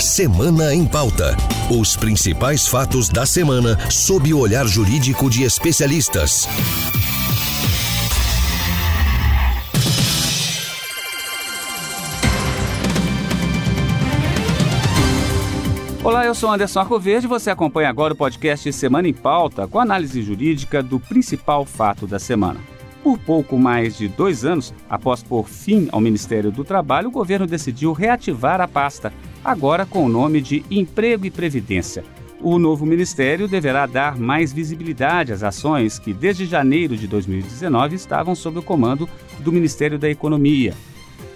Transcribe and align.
Semana 0.00 0.72
em 0.72 0.86
Pauta. 0.86 1.36
Os 1.68 1.96
principais 1.96 2.68
fatos 2.68 3.08
da 3.08 3.26
semana 3.26 3.76
sob 3.90 4.32
o 4.32 4.38
olhar 4.38 4.64
jurídico 4.64 5.28
de 5.28 5.42
especialistas. 5.42 6.48
Olá, 16.04 16.24
eu 16.24 16.34
sou 16.34 16.52
Anderson 16.52 16.78
Arcoverde 16.78 17.26
e 17.26 17.28
você 17.28 17.50
acompanha 17.50 17.88
agora 17.88 18.14
o 18.14 18.16
podcast 18.16 18.72
Semana 18.72 19.08
em 19.08 19.12
Pauta 19.12 19.66
com 19.66 19.80
análise 19.80 20.22
jurídica 20.22 20.80
do 20.80 21.00
principal 21.00 21.64
fato 21.64 22.06
da 22.06 22.20
semana. 22.20 22.77
Por 23.02 23.18
pouco 23.18 23.58
mais 23.58 23.96
de 23.96 24.08
dois 24.08 24.44
anos, 24.44 24.74
após 24.88 25.22
pôr 25.22 25.48
fim 25.48 25.88
ao 25.92 26.00
Ministério 26.00 26.50
do 26.50 26.64
Trabalho, 26.64 27.08
o 27.08 27.12
governo 27.12 27.46
decidiu 27.46 27.92
reativar 27.92 28.60
a 28.60 28.68
pasta, 28.68 29.12
agora 29.44 29.86
com 29.86 30.04
o 30.04 30.08
nome 30.08 30.40
de 30.40 30.64
Emprego 30.70 31.24
e 31.24 31.30
Previdência. 31.30 32.04
O 32.40 32.58
novo 32.58 32.86
ministério 32.86 33.48
deverá 33.48 33.84
dar 33.84 34.16
mais 34.16 34.52
visibilidade 34.52 35.32
às 35.32 35.42
ações 35.42 35.98
que, 35.98 36.12
desde 36.12 36.46
janeiro 36.46 36.96
de 36.96 37.08
2019, 37.08 37.96
estavam 37.96 38.34
sob 38.34 38.60
o 38.60 38.62
comando 38.62 39.08
do 39.40 39.50
Ministério 39.50 39.98
da 39.98 40.08
Economia. 40.08 40.72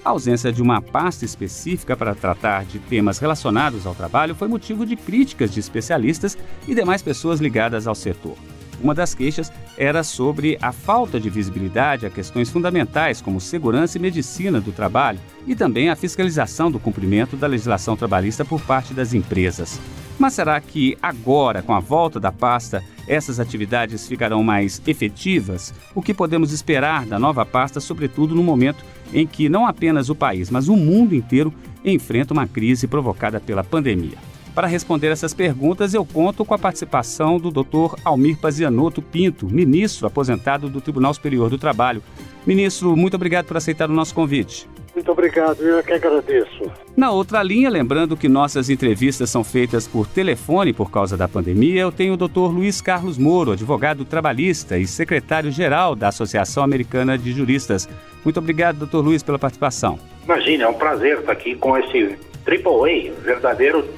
A 0.04 0.10
ausência 0.10 0.52
de 0.52 0.62
uma 0.62 0.80
pasta 0.80 1.24
específica 1.24 1.96
para 1.96 2.14
tratar 2.14 2.64
de 2.64 2.78
temas 2.78 3.18
relacionados 3.18 3.86
ao 3.86 3.94
trabalho 3.94 4.34
foi 4.34 4.46
motivo 4.46 4.86
de 4.86 4.96
críticas 4.96 5.52
de 5.52 5.60
especialistas 5.60 6.36
e 6.66 6.74
demais 6.74 7.02
pessoas 7.02 7.40
ligadas 7.40 7.86
ao 7.86 7.94
setor. 7.94 8.36
Uma 8.82 8.94
das 8.94 9.14
queixas 9.14 9.52
era 9.78 10.02
sobre 10.02 10.58
a 10.60 10.72
falta 10.72 11.20
de 11.20 11.30
visibilidade 11.30 12.04
a 12.04 12.10
questões 12.10 12.50
fundamentais 12.50 13.20
como 13.20 13.40
segurança 13.40 13.96
e 13.96 14.00
medicina 14.00 14.60
do 14.60 14.72
trabalho 14.72 15.20
e 15.46 15.54
também 15.54 15.88
a 15.88 15.96
fiscalização 15.96 16.70
do 16.70 16.80
cumprimento 16.80 17.36
da 17.36 17.46
legislação 17.46 17.96
trabalhista 17.96 18.44
por 18.44 18.60
parte 18.60 18.92
das 18.92 19.14
empresas. 19.14 19.80
Mas 20.18 20.34
será 20.34 20.60
que 20.60 20.96
agora, 21.00 21.62
com 21.62 21.72
a 21.72 21.80
volta 21.80 22.18
da 22.20 22.32
pasta, 22.32 22.82
essas 23.06 23.40
atividades 23.40 24.06
ficarão 24.06 24.42
mais 24.42 24.82
efetivas? 24.86 25.72
O 25.94 26.02
que 26.02 26.12
podemos 26.12 26.52
esperar 26.52 27.06
da 27.06 27.18
nova 27.18 27.46
pasta, 27.46 27.80
sobretudo 27.80 28.34
no 28.34 28.42
momento 28.42 28.84
em 29.12 29.26
que 29.26 29.48
não 29.48 29.66
apenas 29.66 30.08
o 30.08 30.14
país, 30.14 30.50
mas 30.50 30.68
o 30.68 30.76
mundo 30.76 31.14
inteiro 31.14 31.52
enfrenta 31.84 32.32
uma 32.32 32.46
crise 32.46 32.86
provocada 32.86 33.40
pela 33.40 33.64
pandemia. 33.64 34.31
Para 34.54 34.66
responder 34.66 35.08
essas 35.08 35.32
perguntas, 35.32 35.94
eu 35.94 36.04
conto 36.04 36.44
com 36.44 36.52
a 36.52 36.58
participação 36.58 37.38
do 37.38 37.50
Dr. 37.50 37.96
Almir 38.04 38.36
Pazianotto 38.36 39.00
Pinto, 39.00 39.46
ministro 39.46 40.06
aposentado 40.06 40.68
do 40.68 40.80
Tribunal 40.80 41.14
Superior 41.14 41.48
do 41.48 41.56
Trabalho. 41.56 42.02
Ministro, 42.46 42.94
muito 42.94 43.14
obrigado 43.14 43.46
por 43.46 43.56
aceitar 43.56 43.88
o 43.88 43.94
nosso 43.94 44.14
convite. 44.14 44.68
Muito 44.94 45.10
obrigado, 45.10 45.62
eu 45.62 45.78
é 45.78 45.82
que 45.82 45.94
agradeço. 45.94 46.70
Na 46.94 47.10
outra 47.10 47.42
linha, 47.42 47.70
lembrando 47.70 48.14
que 48.14 48.28
nossas 48.28 48.68
entrevistas 48.68 49.30
são 49.30 49.42
feitas 49.42 49.88
por 49.88 50.06
telefone 50.06 50.74
por 50.74 50.90
causa 50.90 51.16
da 51.16 51.26
pandemia, 51.26 51.80
eu 51.80 51.90
tenho 51.90 52.12
o 52.12 52.16
Dr. 52.18 52.52
Luiz 52.52 52.82
Carlos 52.82 53.16
Moro, 53.16 53.52
advogado 53.52 54.04
trabalhista 54.04 54.76
e 54.76 54.86
secretário-geral 54.86 55.96
da 55.96 56.08
Associação 56.08 56.62
Americana 56.62 57.16
de 57.16 57.32
Juristas. 57.32 57.88
Muito 58.22 58.38
obrigado, 58.38 58.84
Dr. 58.84 58.98
Luiz, 58.98 59.22
pela 59.22 59.38
participação. 59.38 59.98
Imagina, 60.24 60.64
é 60.64 60.68
um 60.68 60.74
prazer 60.74 61.20
estar 61.20 61.32
aqui 61.32 61.56
com 61.56 61.74
esse 61.78 62.18
Triple 62.44 63.08
A, 63.08 63.22
verdadeiro 63.22 63.88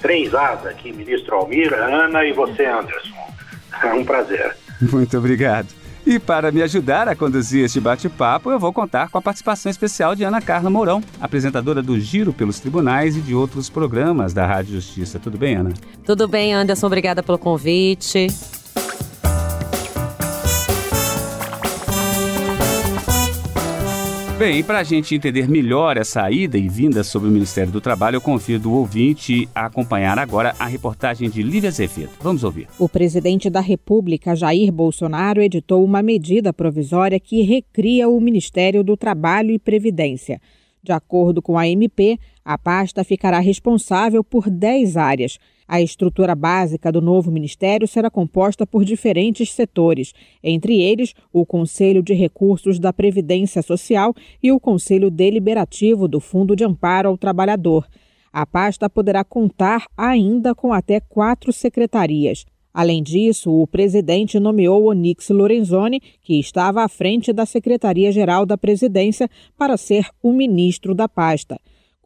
três 0.00 0.34
A's 0.34 0.66
aqui, 0.66 0.92
ministro 0.92 1.36
Almir, 1.36 1.72
Ana 1.74 2.24
e 2.24 2.32
você, 2.32 2.64
Anderson. 2.64 3.16
É 3.82 3.92
um 3.92 4.04
prazer. 4.04 4.56
Muito 4.80 5.16
obrigado. 5.18 5.68
E 6.06 6.18
para 6.18 6.50
me 6.50 6.62
ajudar 6.62 7.06
a 7.06 7.14
conduzir 7.14 7.64
este 7.64 7.78
bate-papo, 7.78 8.50
eu 8.50 8.58
vou 8.58 8.72
contar 8.72 9.10
com 9.10 9.18
a 9.18 9.22
participação 9.22 9.68
especial 9.68 10.14
de 10.14 10.24
Ana 10.24 10.40
Carla 10.40 10.70
Mourão, 10.70 11.02
apresentadora 11.20 11.82
do 11.82 12.00
Giro 12.00 12.32
pelos 12.32 12.58
Tribunais 12.58 13.14
e 13.14 13.20
de 13.20 13.34
outros 13.34 13.68
programas 13.68 14.32
da 14.32 14.46
Rádio 14.46 14.76
Justiça. 14.76 15.18
Tudo 15.18 15.36
bem, 15.36 15.56
Ana? 15.56 15.74
Tudo 16.06 16.26
bem, 16.26 16.54
Anderson. 16.54 16.86
Obrigada 16.86 17.22
pelo 17.22 17.36
convite. 17.36 18.28
Bem, 24.38 24.62
para 24.62 24.78
a 24.78 24.84
gente 24.84 25.16
entender 25.16 25.48
melhor 25.48 25.96
essa 25.96 26.30
ida 26.30 26.56
e 26.56 26.68
vinda 26.68 27.02
sobre 27.02 27.28
o 27.28 27.32
Ministério 27.32 27.72
do 27.72 27.80
Trabalho, 27.80 28.14
eu 28.14 28.20
convido 28.20 28.70
o 28.70 28.74
ouvinte 28.74 29.48
a 29.52 29.66
acompanhar 29.66 30.16
agora 30.16 30.54
a 30.60 30.66
reportagem 30.66 31.28
de 31.28 31.42
Lívia 31.42 31.70
Azevedo. 31.70 32.12
Vamos 32.20 32.44
ouvir. 32.44 32.68
O 32.78 32.88
presidente 32.88 33.50
da 33.50 33.58
República, 33.58 34.36
Jair 34.36 34.70
Bolsonaro, 34.70 35.42
editou 35.42 35.84
uma 35.84 36.04
medida 36.04 36.52
provisória 36.52 37.18
que 37.18 37.42
recria 37.42 38.08
o 38.08 38.20
Ministério 38.20 38.84
do 38.84 38.96
Trabalho 38.96 39.50
e 39.50 39.58
Previdência. 39.58 40.40
De 40.84 40.92
acordo 40.92 41.42
com 41.42 41.58
a 41.58 41.66
MP, 41.66 42.16
a 42.44 42.56
pasta 42.56 43.02
ficará 43.02 43.40
responsável 43.40 44.22
por 44.22 44.48
10 44.48 44.96
áreas 44.96 45.36
a 45.68 45.82
estrutura 45.82 46.34
básica 46.34 46.90
do 46.90 47.02
novo 47.02 47.30
ministério 47.30 47.86
será 47.86 48.10
composta 48.10 48.66
por 48.66 48.86
diferentes 48.86 49.52
setores, 49.52 50.14
entre 50.42 50.80
eles 50.80 51.12
o 51.30 51.44
Conselho 51.44 52.02
de 52.02 52.14
Recursos 52.14 52.78
da 52.78 52.90
Previdência 52.90 53.60
Social 53.60 54.14
e 54.42 54.50
o 54.50 54.58
Conselho 54.58 55.10
Deliberativo 55.10 56.08
do 56.08 56.20
Fundo 56.20 56.56
de 56.56 56.64
Amparo 56.64 57.10
ao 57.10 57.18
Trabalhador. 57.18 57.86
A 58.32 58.46
pasta 58.46 58.88
poderá 58.88 59.22
contar 59.22 59.86
ainda 59.94 60.54
com 60.54 60.72
até 60.72 61.00
quatro 61.00 61.52
secretarias. 61.52 62.46
Além 62.72 63.02
disso, 63.02 63.50
o 63.50 63.66
presidente 63.66 64.38
nomeou 64.38 64.84
Onix 64.84 65.28
Lorenzoni, 65.30 66.00
que 66.22 66.38
estava 66.38 66.82
à 66.84 66.88
frente 66.88 67.32
da 67.32 67.44
Secretaria-Geral 67.44 68.46
da 68.46 68.56
Presidência, 68.56 69.28
para 69.56 69.76
ser 69.76 70.06
o 70.22 70.32
ministro 70.32 70.94
da 70.94 71.08
pasta. 71.08 71.58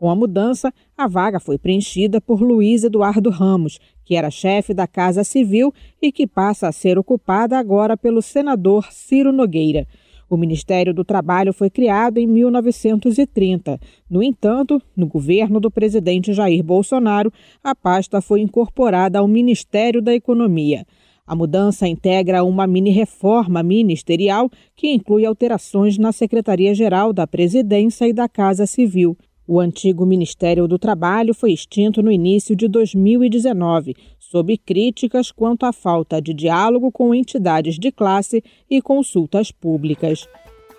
Com 0.02 0.10
a 0.10 0.16
mudança, 0.16 0.74
a 0.98 1.06
vaga 1.06 1.38
foi 1.38 1.56
preenchida 1.56 2.20
por 2.20 2.42
Luiz 2.42 2.82
Eduardo 2.82 3.30
Ramos, 3.30 3.78
que 4.04 4.16
era 4.16 4.32
chefe 4.32 4.74
da 4.74 4.84
Casa 4.84 5.22
Civil 5.22 5.72
e 6.02 6.10
que 6.10 6.26
passa 6.26 6.66
a 6.66 6.72
ser 6.72 6.98
ocupada 6.98 7.56
agora 7.56 7.96
pelo 7.96 8.20
senador 8.20 8.88
Ciro 8.90 9.30
Nogueira. 9.30 9.86
O 10.28 10.36
Ministério 10.36 10.92
do 10.92 11.04
Trabalho 11.04 11.52
foi 11.52 11.70
criado 11.70 12.18
em 12.18 12.26
1930. 12.26 13.78
No 14.10 14.24
entanto, 14.24 14.82
no 14.96 15.06
governo 15.06 15.60
do 15.60 15.70
presidente 15.70 16.32
Jair 16.32 16.64
Bolsonaro, 16.64 17.32
a 17.62 17.72
pasta 17.72 18.20
foi 18.20 18.40
incorporada 18.40 19.20
ao 19.20 19.28
Ministério 19.28 20.02
da 20.02 20.12
Economia. 20.12 20.84
A 21.24 21.36
mudança 21.36 21.86
integra 21.86 22.42
uma 22.42 22.66
mini-reforma 22.66 23.62
ministerial 23.62 24.50
que 24.74 24.92
inclui 24.92 25.24
alterações 25.24 25.96
na 25.96 26.10
Secretaria-Geral 26.10 27.12
da 27.12 27.24
Presidência 27.24 28.08
e 28.08 28.12
da 28.12 28.28
Casa 28.28 28.66
Civil. 28.66 29.16
O 29.46 29.58
antigo 29.58 30.06
Ministério 30.06 30.68
do 30.68 30.78
Trabalho 30.78 31.34
foi 31.34 31.52
extinto 31.52 32.00
no 32.00 32.12
início 32.12 32.54
de 32.54 32.68
2019, 32.68 33.96
sob 34.18 34.56
críticas 34.56 35.32
quanto 35.32 35.66
à 35.66 35.72
falta 35.72 36.22
de 36.22 36.32
diálogo 36.32 36.92
com 36.92 37.12
entidades 37.12 37.76
de 37.76 37.90
classe 37.90 38.42
e 38.70 38.80
consultas 38.80 39.50
públicas. 39.50 40.28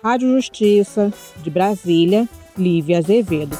Rádio 0.02 0.30
Justiça, 0.32 1.12
de 1.42 1.50
Brasília, 1.50 2.26
Lívia 2.56 2.98
Azevedo. 2.98 3.56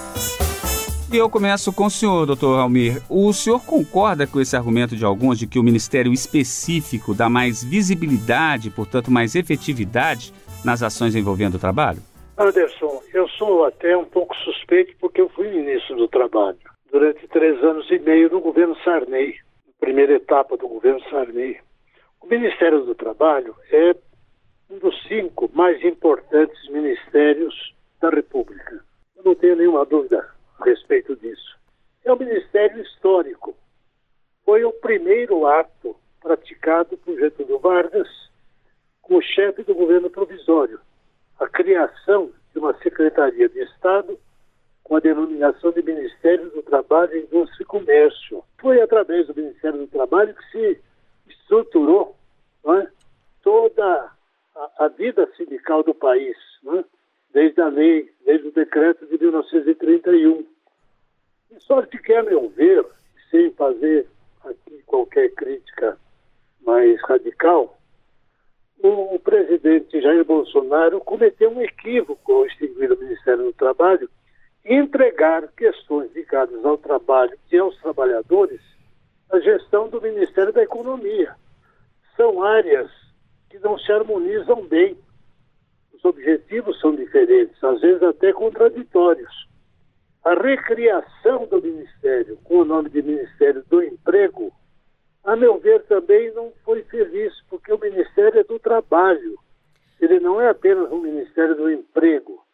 E 1.13 1.17
eu 1.17 1.29
começo 1.29 1.73
com 1.73 1.85
o 1.85 1.91
senhor, 1.91 2.27
doutor 2.27 2.59
Almir. 2.59 3.03
O 3.09 3.33
senhor 3.33 3.61
concorda 3.61 4.27
com 4.27 4.41
esse 4.41 4.57
argumento 4.57 4.97
de 4.97 5.05
alguns 5.05 5.39
de 5.39 5.47
que 5.47 5.59
o 5.59 5.63
Ministério 5.63 6.13
específico 6.13 7.15
dá 7.15 7.29
mais 7.29 7.63
visibilidade, 7.63 8.71
portanto, 8.71 9.11
mais 9.11 9.35
efetividade 9.35 10.33
nas 10.65 10.83
ações 10.83 11.15
envolvendo 11.15 11.55
o 11.55 11.59
trabalho? 11.59 12.03
Anderson, 12.37 13.01
eu 13.13 13.29
sou 13.29 13.65
até 13.65 13.97
um 13.97 14.05
pouco 14.05 14.35
suspeito 14.39 14.93
porque 14.99 15.21
eu 15.21 15.29
fui 15.29 15.49
ministro 15.49 15.95
do 15.95 16.09
Trabalho 16.09 16.59
durante 16.91 17.29
três 17.29 17.63
anos 17.63 17.89
e 17.93 17.99
meio 18.01 18.29
no 18.29 18.41
governo 18.41 18.77
Sarney, 18.83 19.37
primeira 19.79 20.15
etapa 20.15 20.57
do 20.57 20.67
governo 20.67 21.01
Sarney. 21.09 21.61
O 22.21 22.27
Ministério 22.27 22.85
do 22.85 22.93
Trabalho 22.93 23.55
é 23.71 23.95
um 24.69 24.79
dos 24.79 25.01
cinco 25.07 25.49
mais 25.55 25.81
importantes 25.85 26.69
ministérios 26.71 27.73
da 28.01 28.11
República. 28.11 28.85
Eu 29.17 29.23
não 29.23 29.35
tenho 29.37 29.55
nenhuma 29.55 29.87
dúvida 29.87 30.29
a 30.59 30.65
respeito 30.65 31.15
disso. 31.15 31.57
É 32.05 32.13
um 32.13 32.19
ministério 32.19 32.83
histórico. 32.83 33.55
Foi 34.45 34.65
o 34.65 34.73
primeiro 34.73 35.47
ato 35.47 35.95
praticado 36.21 36.97
por 36.99 37.17
Getúlio 37.17 37.61
Vargas 37.61 38.09
como 39.01 39.23
chefe 39.23 39.63
do 39.63 39.75
governo 39.75 40.11
provisório 40.11 40.81
a 41.39 41.49
criação 41.49 42.31
de 42.53 42.59
uma 42.59 42.75
Secretaria 42.79 43.49
de 43.49 43.61
Estado 43.61 44.19
com 44.85 44.97
a 44.97 45.01
denominação 45.01 45.73
de 45.73 45.83
Ministério 45.83 46.51
do 46.51 46.63
Trabalho, 46.63 47.17
Indústria 47.17 47.63
e 47.63 47.67
Comércio. 47.67 48.45
Foi 48.61 48.81
através 48.81 49.27
do 49.27 49.35
Ministério 49.35 49.79
do 49.79 49.87
Trabalho 49.87 50.35
que 50.35 50.51
se 50.51 50.81
estruturou 51.27 52.15
é, 52.67 52.87
toda 53.43 54.13
a, 54.55 54.71
a, 54.85 54.89
vida 54.89 55.29
sindical 55.37 55.83
do 55.83 55.95
país, 55.95 56.37
é, 56.67 56.85
desde 57.33 57.61
a 57.63 57.69
lei, 57.69 58.13
desde 58.25 58.49
o 58.49 58.53
decreto 58.53 59.07
de 59.07 59.19
1931. 59.19 60.47
E 61.51 61.61
sorte 61.61 61.99
que, 61.99 62.13
a 62.13 62.23
meu 62.23 62.49
ver, 62.51 62.85
sem 63.31 63.51
fazer 63.53 64.07
aqui 64.45 64.83
qualquer 64.87 65.31
crítica 65.35 65.99
mais 66.61 67.01
radical, 67.03 67.79
o 68.83 69.19
presidente 69.19 70.01
Jair 70.01 70.25
Bolsonaro 70.25 71.01
cometeu 71.01 71.51
um 71.51 71.63
equívoco 71.63 72.33
ao 72.33 72.47
extinguir 72.47 72.93
o 72.93 72.99
Ministério 72.99 73.45
do 73.45 73.53
Trabalho 73.53 74.09
entregar 74.65 75.47
questões 75.49 76.13
ligadas 76.15 76.65
ao 76.65 76.79
trabalho 76.79 77.37
e 77.53 77.59
aos 77.59 77.77
trabalhadores 77.81 78.61
à 79.31 79.39
gestão 79.41 79.89
do 79.89 80.01
Ministério 80.01 80.53
da 80.53 80.63
Economia. 80.63 81.35
São 82.17 82.43
áreas 82.43 82.91
que 83.51 83.59
não 83.59 83.79
se 83.79 83.93
harmonizam 83.93 84.67
bem. 84.67 84.97
Os 85.93 86.05
objetivos 86.05 86.81
são 86.81 86.95
diferentes, 86.95 87.63
às 87.63 87.81
vezes 87.81 88.03
até 88.03 88.33
contraditórios. 88.33 89.49
A 90.25 90.35
recriação 90.35 91.47
do 91.47 91.61
Ministério 91.61 92.39
com 92.45 92.61
o 92.61 92.65
nome 92.65 92.89
de 92.89 93.03
Ministério 93.03 93.63
do 93.69 93.83
Emprego, 93.83 94.51
a 95.25 95.37
meu 95.37 95.59
ver, 95.59 95.83
também 95.85 96.33
não 96.33 96.53
foi 96.65 96.83
feliz, 96.85 97.33
porque 97.49 97.73
o 97.73 97.79
Ministério 97.79 98.41
é 98.41 98.45
do 98.45 98.59
Trabalho. 98.59 99.39
Ele 100.01 100.21
não 100.21 100.41
é 100.41 100.49
apenas 100.49 100.91
um 100.93 101.01
Ministério 101.01 101.55
do 101.55 101.71
Emprego 101.71 102.45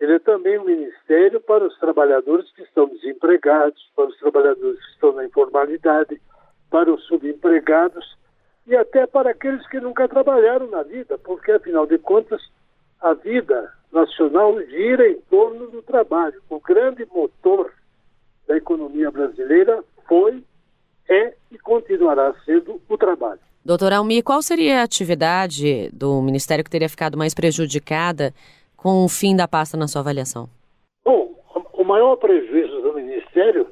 ele 0.00 0.14
é 0.14 0.18
também 0.18 0.58
um 0.58 0.64
ministério 0.64 1.40
para 1.42 1.62
os 1.62 1.78
trabalhadores 1.78 2.50
que 2.52 2.62
estão 2.62 2.88
desempregados, 2.88 3.86
para 3.94 4.06
os 4.06 4.16
trabalhadores 4.18 4.82
que 4.82 4.92
estão 4.92 5.12
na 5.12 5.26
informalidade, 5.26 6.20
para 6.70 6.90
os 6.90 7.04
subempregados 7.04 8.16
e 8.66 8.74
até 8.74 9.06
para 9.06 9.30
aqueles 9.30 9.66
que 9.68 9.78
nunca 9.78 10.08
trabalharam 10.08 10.68
na 10.68 10.82
vida, 10.82 11.18
porque 11.18 11.52
afinal 11.52 11.86
de 11.86 11.98
contas 11.98 12.40
a 13.02 13.12
vida 13.12 13.74
nacional 13.92 14.58
gira 14.62 15.06
em 15.06 15.20
torno 15.28 15.66
do 15.66 15.82
trabalho. 15.82 16.40
O 16.48 16.60
grande 16.60 17.06
motor 17.12 17.70
da 18.48 18.56
economia 18.56 19.10
brasileira 19.10 19.84
foi, 20.08 20.42
é 21.10 21.34
e 21.50 21.58
continuará 21.58 22.32
sendo 22.44 22.80
o 22.88 22.96
trabalho. 22.96 23.40
Doutor 23.64 23.92
Almir, 23.92 24.24
qual 24.24 24.40
seria 24.40 24.80
a 24.80 24.84
atividade 24.84 25.90
do 25.92 26.22
Ministério 26.22 26.64
que 26.64 26.70
teria 26.70 26.88
ficado 26.88 27.18
mais 27.18 27.34
prejudicada 27.34 28.32
com 28.76 29.04
o 29.04 29.08
fim 29.08 29.36
da 29.36 29.46
pasta 29.46 29.76
na 29.76 29.86
sua 29.86 30.00
avaliação? 30.00 30.48
Bom, 31.04 31.34
o 31.74 31.84
maior 31.84 32.16
prejuízo 32.16 32.80
do 32.80 32.94
Ministério 32.94 33.66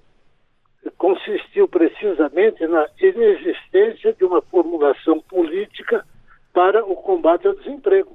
consistiu 0.99 1.69
precisamente 1.69 2.67
na 2.67 2.87
inexistência 3.01 4.13
de 4.13 4.25
uma 4.25 4.43
formulação 4.43 5.21
política 5.21 6.05
para 6.53 6.85
o 6.85 6.97
combate 6.97 7.47
ao 7.47 7.55
desemprego. 7.55 8.15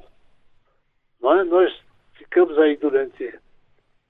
Nós, 1.21 1.47
nós 1.47 1.73
ficamos 2.13 2.57
aí 2.59 2.75
durante. 2.75 3.33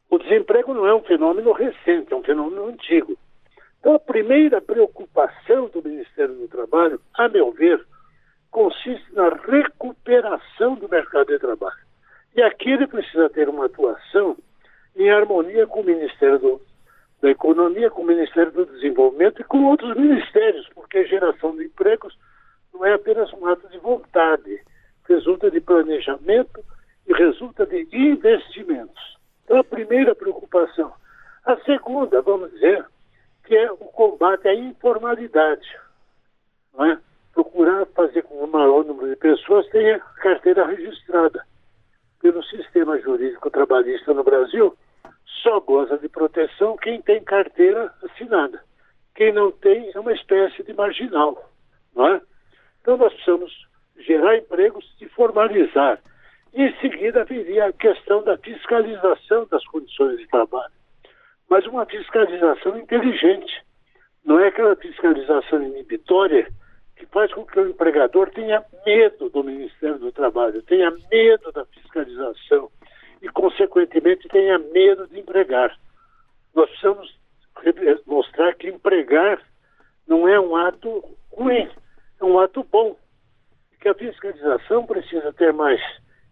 O 0.10 0.18
desemprego 0.18 0.74
não 0.74 0.88
é 0.88 0.94
um 0.94 1.04
fenômeno 1.04 1.52
recente, 1.54 2.12
é 2.12 2.16
um 2.16 2.24
fenômeno 2.24 2.68
antigo. 2.68 3.18
Então, 3.84 3.96
a 3.96 4.00
primeira 4.00 4.62
preocupação 4.62 5.68
do 5.68 5.84
Ministério 5.84 6.34
do 6.36 6.48
Trabalho, 6.48 7.02
a 7.16 7.28
meu 7.28 7.52
ver, 7.52 7.86
consiste 8.50 9.14
na 9.14 9.28
recuperação 9.28 10.76
do 10.76 10.88
mercado 10.88 11.28
de 11.28 11.38
trabalho. 11.38 11.84
E 12.34 12.42
aqui 12.42 12.70
ele 12.70 12.88
precisa 12.88 13.30
ter 13.30 13.50
uma 13.50 13.66
atuação 13.66 14.38
em 14.96 15.12
harmonia 15.12 15.68
com 15.68 15.82
o 15.82 15.84
Ministério 15.84 16.40
do, 16.40 16.62
da 17.22 17.30
Economia, 17.30 17.90
com 17.90 18.04
o 18.04 18.08
Ministério 18.08 18.54
do 18.54 18.66
Desenvolvimento 18.68 19.42
e 19.42 19.44
com 19.44 19.66
outros 19.66 19.98
ministérios, 19.98 20.66
porque 20.74 21.00
a 21.00 21.04
geração 21.04 21.54
de 21.58 21.66
empregos 21.66 22.18
não 22.74 22.86
é 22.86 22.94
apenas 22.94 23.34
um 23.34 23.46
ato 23.48 23.68
de 23.68 23.80
vontade, 23.80 24.62
resulta 25.10 25.52
de 25.52 25.60
planejamento 25.60 26.64
e 27.06 27.12
resulta 27.12 27.66
de 27.66 27.86
investimentos. 27.92 29.18
Então, 29.44 29.60
a 29.60 29.64
primeira 29.66 30.16
preocupação. 30.16 30.94
A 31.46 31.58
segunda, 31.66 32.22
vamos 32.22 32.50
dizer, 32.54 32.86
que 33.44 33.56
é 33.56 33.72
o 33.72 33.78
combate 33.78 34.48
à 34.48 34.54
informalidade. 34.54 35.68
É? 36.80 36.98
Procurar 37.34 37.86
fazer 37.88 38.24
com 38.24 38.38
que 38.38 38.44
o 38.44 38.48
maior 38.48 38.84
número 38.86 39.10
de 39.10 39.16
pessoas 39.16 39.68
tenha 39.70 40.00
carteira 40.00 40.66
registrada 40.66 41.44
pelo 42.22 42.44
sistema 42.44 42.98
jurídico 43.00 43.50
trabalhista 43.50 44.14
no 44.14 44.24
Brasil, 44.24 44.76
só 45.42 45.60
goza 45.60 45.98
de 45.98 46.08
proteção 46.08 46.78
quem 46.78 47.02
tem 47.02 47.24
carteira 47.24 47.94
assinada. 48.04 48.64
Quem 49.14 49.34
não 49.34 49.52
tem 49.52 49.92
é 49.94 50.00
uma 50.00 50.14
espécie 50.14 50.64
de 50.64 50.74
marginal, 50.74 51.50
é? 51.98 52.22
Então 52.82 52.98
nós 52.98 53.14
precisamos 53.14 53.52
gerar 53.98 54.38
empregos 54.38 54.86
e 55.00 55.08
formalizar. 55.10 56.00
Em 56.54 56.74
seguida 56.80 57.26
viria 57.26 57.66
a 57.66 57.74
questão 57.74 58.24
da 58.24 58.38
fiscalização 58.38 59.46
das 59.48 59.64
condições 59.66 60.18
de 60.18 60.28
trabalho. 60.28 60.74
Mas 61.50 61.66
uma 61.66 61.86
fiscalização 61.86 62.78
inteligente. 62.78 63.64
Não 64.26 64.40
é 64.40 64.48
aquela 64.48 64.76
fiscalização 64.76 65.62
inibitória 65.62 66.48
que 66.96 67.06
faz 67.08 67.34
com 67.34 67.46
que 67.46 67.60
o 67.60 67.70
empregador 67.70 68.30
tenha 68.30 68.64
medo 68.86 69.30
do 69.30 69.44
Ministério 69.44 70.00
do 70.00 70.12
Trabalho, 70.12 70.62
tenha 70.64 70.92
medo 71.12 71.52
da 71.52 71.66
fiscalização 71.66 72.70
e, 73.22 73.30
consequentemente, 73.30 74.28
tenha 74.30 74.58
medo 74.58 75.08
de 75.08 75.20
empregar. 75.20 75.78
Nós 76.56 76.70
precisamos 76.70 77.18
mostrar 78.06 78.54
que 78.56 78.70
empregar 78.70 79.42
não 80.08 80.28
é 80.28 80.40
um 80.40 80.56
ato 80.56 81.04
ruim, 81.32 81.70
é 82.22 82.26
um 82.26 82.40
ato 82.40 82.64
bom. 82.64 82.98
Que 83.80 83.90
a 83.90 83.94
fiscalização 83.94 84.86
precisa 84.86 85.34
ter 85.34 85.52
mais 85.52 85.82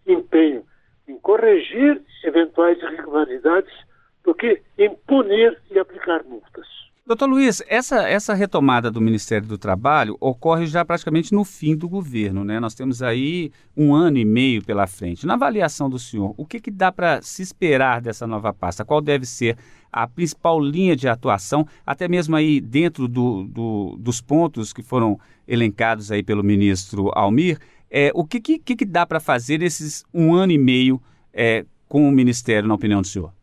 empenho 0.07 0.65
em 1.07 1.19
corrigir 1.19 2.01
eventuais 2.23 2.81
irregularidades 2.81 3.73
do 4.23 4.33
que 4.33 4.61
em 4.77 4.95
punir 5.07 5.57
e 5.69 5.79
aplicar 5.79 6.23
multas. 6.23 6.81
Doutor 7.11 7.27
Luiz, 7.27 7.63
essa, 7.67 8.07
essa 8.07 8.33
retomada 8.33 8.91
do 8.91 9.01
Ministério 9.01 9.47
do 9.47 9.57
Trabalho 9.57 10.15
ocorre 10.19 10.67
já 10.67 10.85
praticamente 10.85 11.33
no 11.33 11.43
fim 11.43 11.75
do 11.75 11.89
governo, 11.89 12.43
né? 12.43 12.59
Nós 12.59 12.75
temos 12.75 13.01
aí 13.01 13.51
um 13.75 13.93
ano 13.93 14.17
e 14.17 14.23
meio 14.23 14.63
pela 14.63 14.85
frente. 14.85 15.25
Na 15.25 15.33
avaliação 15.33 15.89
do 15.89 15.97
senhor, 15.97 16.33
o 16.37 16.45
que, 16.45 16.59
que 16.59 16.69
dá 16.69 16.91
para 16.91 17.21
se 17.21 17.41
esperar 17.41 18.01
dessa 18.01 18.27
nova 18.27 18.53
pasta? 18.53 18.85
Qual 18.85 19.01
deve 19.01 19.25
ser 19.25 19.57
a 19.91 20.07
principal 20.07 20.59
linha 20.59 20.95
de 20.95 21.07
atuação, 21.07 21.67
até 21.85 22.07
mesmo 22.07 22.35
aí 22.35 22.61
dentro 22.61 23.07
do, 23.07 23.43
do, 23.45 23.97
dos 23.99 24.21
pontos 24.21 24.71
que 24.71 24.83
foram 24.83 25.19
elencados 25.47 26.11
aí 26.11 26.21
pelo 26.21 26.43
ministro 26.43 27.11
Almir? 27.13 27.57
É, 27.89 28.11
o 28.13 28.23
que, 28.23 28.39
que, 28.39 28.59
que 28.59 28.85
dá 28.85 29.05
para 29.05 29.19
fazer 29.19 29.57
nesses 29.57 30.05
um 30.13 30.33
ano 30.33 30.53
e 30.53 30.57
meio 30.57 31.01
é, 31.33 31.65
com 31.89 32.07
o 32.07 32.11
Ministério, 32.11 32.69
na 32.69 32.75
opinião 32.75 33.01
do 33.01 33.07
senhor? 33.07 33.33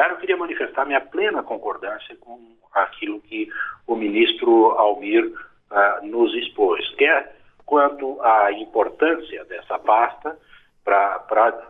Lugar, 0.00 0.12
eu 0.12 0.16
queria 0.16 0.36
manifestar 0.38 0.86
minha 0.86 1.00
plena 1.02 1.42
concordância 1.42 2.16
com 2.20 2.40
aquilo 2.72 3.20
que 3.20 3.50
o 3.86 3.94
ministro 3.94 4.70
Almir 4.70 5.26
uh, 5.26 6.06
nos 6.06 6.34
expôs, 6.36 6.88
quer 6.94 7.36
quanto 7.66 8.18
à 8.22 8.50
importância 8.50 9.44
dessa 9.44 9.78
pasta 9.78 10.38
para 10.82 11.22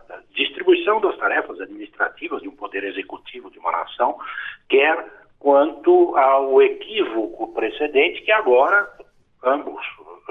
a 0.09 0.21
distribuição 0.33 1.01
das 1.01 1.17
tarefas 1.17 1.59
administrativas 1.59 2.41
de 2.41 2.47
um 2.47 2.55
poder 2.55 2.85
executivo 2.85 3.51
de 3.51 3.59
uma 3.59 3.73
nação, 3.73 4.17
quer 4.69 5.05
quanto 5.37 6.15
ao 6.15 6.61
equívoco 6.61 7.53
precedente 7.53 8.21
que 8.21 8.31
agora 8.31 8.89
ambos 9.43 9.85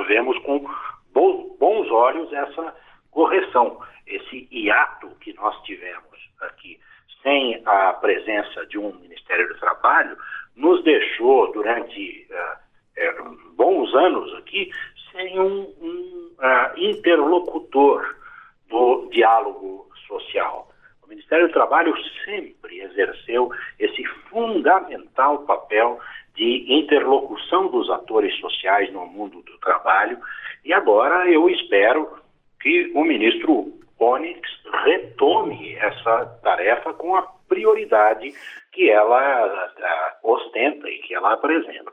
vemos 0.08 0.38
com 0.38 0.66
bons 1.12 1.90
olhos 1.90 2.32
essa 2.32 2.74
correção, 3.10 3.78
esse 4.06 4.48
hiato 4.50 5.10
que 5.20 5.34
nós 5.34 5.54
tivemos 5.64 6.18
aqui 6.40 6.80
sem 7.22 7.60
a 7.64 7.92
presença 7.94 8.66
de 8.66 8.78
um 8.78 8.92
Ministério 8.94 9.48
do 9.48 9.58
Trabalho, 9.58 10.16
nos 10.56 10.82
deixou 10.84 11.52
durante 11.52 12.26
uh, 12.30 13.54
bons 13.56 13.94
anos 13.94 14.34
aqui 14.34 14.70
sem 15.12 15.38
um, 15.38 15.62
um 15.80 16.30
uh, 16.38 16.78
interlocutor 16.78 18.16
do 18.68 19.08
diálogo 19.10 19.88
social. 20.06 20.70
O 21.02 21.08
Ministério 21.08 21.48
do 21.48 21.52
Trabalho 21.52 21.94
sempre 22.24 22.80
exerceu 22.80 23.50
esse 23.78 24.04
fundamental 24.30 25.40
papel 25.44 26.00
de 26.34 26.66
interlocução 26.68 27.68
dos 27.68 27.90
atores 27.90 28.34
sociais 28.38 28.92
no 28.92 29.06
mundo 29.06 29.42
do 29.42 29.58
trabalho 29.58 30.18
e 30.64 30.72
agora 30.72 31.28
eu 31.30 31.48
espero 31.48 32.08
que 32.60 32.92
o 32.94 33.04
ministro 33.04 33.79
Onyx 34.00 34.40
retome 34.84 35.76
essa 35.76 36.26
tarefa 36.42 36.94
com 36.94 37.14
a 37.14 37.22
prioridade 37.48 38.32
que 38.72 38.90
ela 38.90 39.46
uh, 39.46 40.32
ostenta 40.32 40.88
e 40.88 40.98
que 40.98 41.14
ela 41.14 41.34
apresenta. 41.34 41.92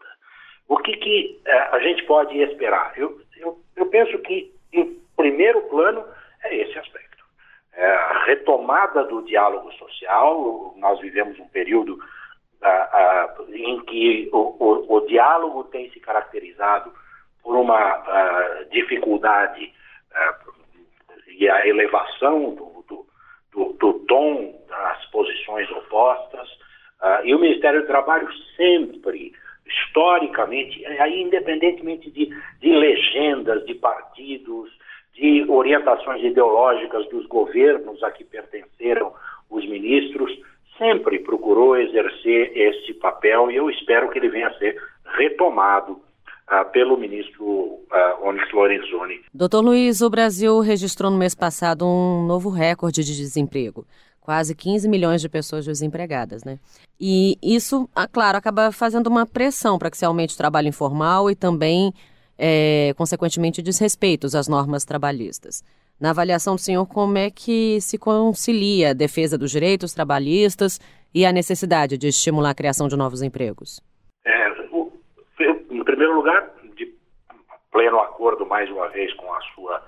O 0.69 0.77
que, 0.77 0.95
que 0.97 1.41
uh, 1.45 1.75
a 1.75 1.79
gente 1.79 2.03
pode 2.03 2.37
esperar? 2.41 2.93
Eu, 2.97 3.19
eu, 3.37 3.59
eu, 3.75 3.85
penso 3.87 4.17
que, 4.19 4.53
em 4.71 4.97
primeiro 5.17 5.61
plano, 5.63 6.05
é 6.43 6.55
esse 6.55 6.79
aspecto. 6.79 7.25
É 7.73 7.85
a 7.85 8.23
retomada 8.25 9.03
do 9.03 9.21
diálogo 9.23 9.71
social, 9.73 10.73
nós 10.77 10.99
vivemos 11.01 11.37
um 11.39 11.47
período 11.49 11.99
uh, 12.61 13.53
em 13.53 13.81
que 13.81 14.29
o, 14.31 14.55
o, 14.59 14.95
o, 14.95 15.07
diálogo 15.07 15.65
tem 15.65 15.89
se 15.91 15.99
caracterizado 15.99 16.91
por 17.43 17.55
uma 17.55 18.65
dificuldade 18.71 19.73
e 21.37 21.49
a 21.49 21.67
elevação 21.67 22.55
do, 22.55 22.83
do, 22.87 23.05
do, 23.53 23.73
do 23.73 23.93
tom 24.05 24.53
das 24.67 25.05
posições 25.11 25.69
opostas. 25.71 26.49
Uh, 27.01 27.25
e 27.25 27.35
o 27.35 27.39
Ministério 27.39 27.81
do 27.81 27.87
Trabalho 27.87 28.27
sempre, 28.55 29.33
historicamente, 29.65 30.83
aí 30.85 31.21
independentemente 31.21 32.09
de, 32.09 32.29
de 32.59 32.71
legendas, 32.73 33.65
de 33.65 33.75
partidos, 33.75 34.69
de 35.13 35.45
orientações 35.47 36.23
ideológicas 36.23 37.07
dos 37.09 37.25
governos 37.27 38.01
a 38.03 38.11
que 38.11 38.23
pertenceram 38.23 39.13
os 39.49 39.67
ministros, 39.67 40.31
sempre 40.77 41.19
procurou 41.19 41.77
exercer 41.77 42.55
esse 42.55 42.93
papel 42.95 43.49
e 43.49 43.55
eu 43.55 43.69
espero 43.69 44.09
que 44.09 44.19
ele 44.19 44.29
venha 44.29 44.47
a 44.47 44.57
ser 44.57 44.79
retomado 45.05 45.99
pelo 46.71 46.97
ministro 46.97 47.79
Onyx 48.23 48.51
Lorenzoni. 48.53 49.21
Doutor 49.33 49.61
Luiz, 49.61 50.01
o 50.01 50.09
Brasil 50.09 50.59
registrou 50.59 51.11
no 51.11 51.17
mês 51.17 51.35
passado 51.35 51.85
um 51.85 52.25
novo 52.25 52.49
recorde 52.49 53.03
de 53.03 53.15
desemprego. 53.15 53.85
Quase 54.21 54.53
15 54.53 54.89
milhões 54.89 55.21
de 55.21 55.29
pessoas 55.29 55.65
desempregadas, 55.65 56.43
né? 56.43 56.59
E 56.99 57.37
isso, 57.41 57.89
ah, 57.95 58.07
claro, 58.07 58.37
acaba 58.37 58.71
fazendo 58.71 59.07
uma 59.07 59.25
pressão 59.25 59.77
para 59.77 59.89
que 59.89 59.97
se 59.97 60.05
aumente 60.05 60.33
o 60.33 60.37
trabalho 60.37 60.67
informal 60.67 61.31
e 61.31 61.35
também, 61.35 61.93
é, 62.37 62.93
consequentemente, 62.97 63.61
desrespeitos 63.61 64.35
às 64.35 64.47
normas 64.47 64.83
trabalhistas. 64.83 65.63
Na 65.99 66.09
avaliação 66.09 66.55
do 66.55 66.61
senhor, 66.61 66.85
como 66.85 67.17
é 67.17 67.31
que 67.31 67.79
se 67.81 67.97
concilia 67.97 68.91
a 68.91 68.93
defesa 68.93 69.37
dos 69.37 69.49
direitos 69.49 69.93
trabalhistas 69.93 70.79
e 71.13 71.25
a 71.25 71.31
necessidade 71.31 71.97
de 71.97 72.07
estimular 72.07 72.51
a 72.51 72.55
criação 72.55 72.87
de 72.87 72.95
novos 72.95 73.21
empregos? 73.21 73.81
Primeiro 75.97 76.17
lugar, 76.17 76.53
de 76.75 76.93
pleno 77.71 77.99
acordo, 77.99 78.45
mais 78.45 78.69
uma 78.69 78.87
vez, 78.89 79.11
com 79.13 79.33
a 79.33 79.41
sua 79.55 79.83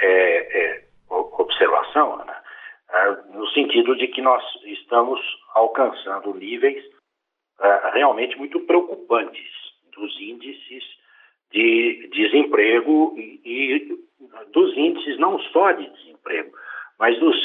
é, 0.00 0.08
é, 0.08 0.84
observação, 1.08 2.16
né? 2.24 2.36
é, 2.90 3.10
no 3.32 3.46
sentido 3.50 3.94
de 3.94 4.08
que 4.08 4.20
nós 4.20 4.42
estamos 4.64 5.20
alcançando 5.54 6.34
níveis 6.34 6.84
é, 7.60 7.90
realmente 7.94 8.36
muito 8.36 8.58
preocupantes 8.66 9.48
dos 9.92 10.20
índices 10.20 10.82
de 11.52 12.10
desemprego 12.12 13.14
e, 13.16 13.40
e, 13.44 13.98
dos 14.52 14.76
índices 14.76 15.16
não 15.20 15.38
só 15.38 15.70
de 15.70 15.88
desemprego, 15.90 16.50
mas 16.98 17.18
dos 17.20 17.36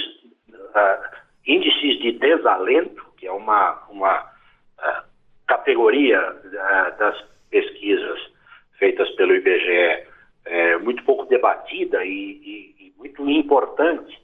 uh, 0.50 1.18
índices 1.46 2.00
de 2.00 2.14
desalento, 2.14 3.04
que 3.18 3.28
é 3.28 3.32
uma, 3.32 3.84
uma 3.90 4.22
uh, 4.22 5.04
categoria 5.48 6.20
uh, 6.22 7.00
das 7.00 7.35
pesquisas 7.50 8.20
feitas 8.78 9.10
pelo 9.12 9.36
IBGE 9.36 10.08
é, 10.46 10.78
muito 10.78 11.04
pouco 11.04 11.26
debatida 11.26 12.04
e, 12.06 12.10
e, 12.10 12.76
e 12.80 12.94
muito 12.98 13.30
importante, 13.30 14.20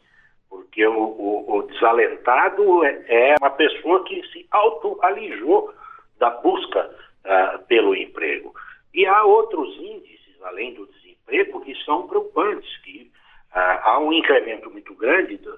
porque 0.49 0.85
o, 0.85 0.93
o, 0.93 1.57
o 1.57 1.63
desalentado 1.63 2.83
é, 2.83 3.03
é, 3.07 3.35
uma 3.39 3.49
pessoa 3.51 4.03
que 4.03 4.21
se 4.27 4.45
autoalijou 4.51 5.73
da 6.19 6.29
busca 6.29 6.89
uh, 7.25 7.65
pelo 7.65 7.95
emprego. 7.95 8.53
E 8.93 9.05
há 9.05 9.23
outros 9.23 9.75
índices, 9.77 10.41
além 10.43 10.73
do 10.75 10.85
desemprego, 10.87 11.61
que 11.61 11.75
são 11.83 12.07
preocupantes, 12.07 12.77
que 12.83 13.11
uh, 13.55 13.79
há 13.83 13.99
um 13.99 14.13
incremento 14.13 14.69
muito 14.69 14.93
grande 14.95 15.37
do, 15.37 15.57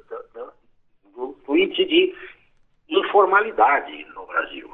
do, 1.13 1.34
do 1.46 1.58
índice 1.58 1.86
de 1.86 2.15
informalidade 2.88 4.05
no 4.15 4.25
Brasil. 4.25 4.72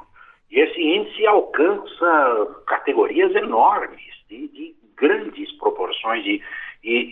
E 0.50 0.60
esse 0.60 0.80
índice 0.80 1.26
alcança 1.26 2.62
categorias 2.66 3.34
enormes, 3.34 4.00
de, 4.28 4.48
de 4.48 4.74
grandes 4.96 5.50
proporções 5.58 6.24
de, 6.24 6.42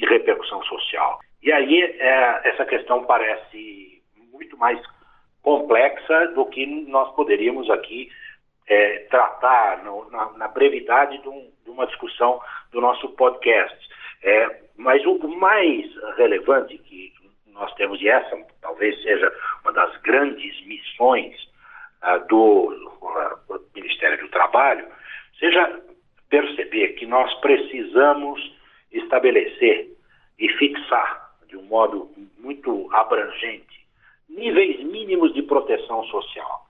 repercussão 0.06 0.62
social. 0.64 1.20
E 1.42 1.52
aí 1.52 1.82
é, 1.82 2.48
essa 2.48 2.64
questão 2.64 3.04
parece 3.04 4.02
muito 4.32 4.56
mais 4.56 4.80
complexa 5.42 6.28
do 6.28 6.46
que 6.46 6.66
nós 6.66 7.14
poderíamos 7.14 7.68
aqui 7.70 8.10
é, 8.66 9.00
tratar 9.10 9.84
no, 9.84 10.10
na, 10.10 10.32
na, 10.32 10.48
brevidade 10.48 11.18
de, 11.18 11.28
um, 11.28 11.50
de, 11.64 11.70
uma 11.70 11.86
discussão 11.86 12.40
do 12.72 12.80
nosso 12.80 13.08
podcast. 13.10 13.76
É, 14.22 14.62
mas 14.76 15.04
o 15.04 15.18
mais 15.28 15.86
relevante 16.16 16.78
que 16.78 17.12
nós 17.52 17.72
temos, 17.74 18.00
e 18.00 18.08
essa 18.08 18.36
talvez 18.60 19.00
seja 19.02 19.32
uma 19.62 19.72
das 19.72 19.96
grandes 20.02 20.66
missões 20.66 21.36
do 22.28 23.70
Ministério 23.74 24.18
do 24.18 24.28
Trabalho, 24.30 24.86
seja 25.38 25.80
perceber 26.28 26.94
que 26.94 27.06
nós 27.06 27.32
precisamos 27.40 28.56
estabelecer 28.92 29.88
e 30.38 30.48
fixar 30.50 31.28
de 31.48 31.56
um 31.56 31.62
modo 31.62 32.10
muito 32.38 32.88
abrangente 32.92 33.66
níveis 34.28 34.80
mínimos 34.84 35.32
de 35.32 35.42
proteção 35.42 36.04
social. 36.04 36.66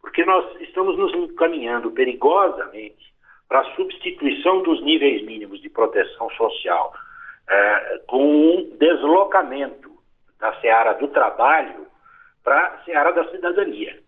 Porque 0.00 0.24
nós 0.24 0.44
estamos 0.60 0.98
nos 0.98 1.14
encaminhando 1.14 1.90
perigosamente 1.92 3.14
para 3.48 3.60
a 3.60 3.74
substituição 3.76 4.62
dos 4.62 4.82
níveis 4.82 5.24
mínimos 5.24 5.60
de 5.60 5.68
proteção 5.68 6.28
social 6.30 6.92
eh, 7.48 8.02
com 8.08 8.22
um 8.22 8.76
deslocamento 8.76 9.90
da 10.38 10.52
seara 10.60 10.94
do 10.94 11.08
trabalho 11.08 11.86
para 12.42 12.66
a 12.66 12.84
seara 12.84 13.12
da 13.12 13.30
cidadania 13.30 14.05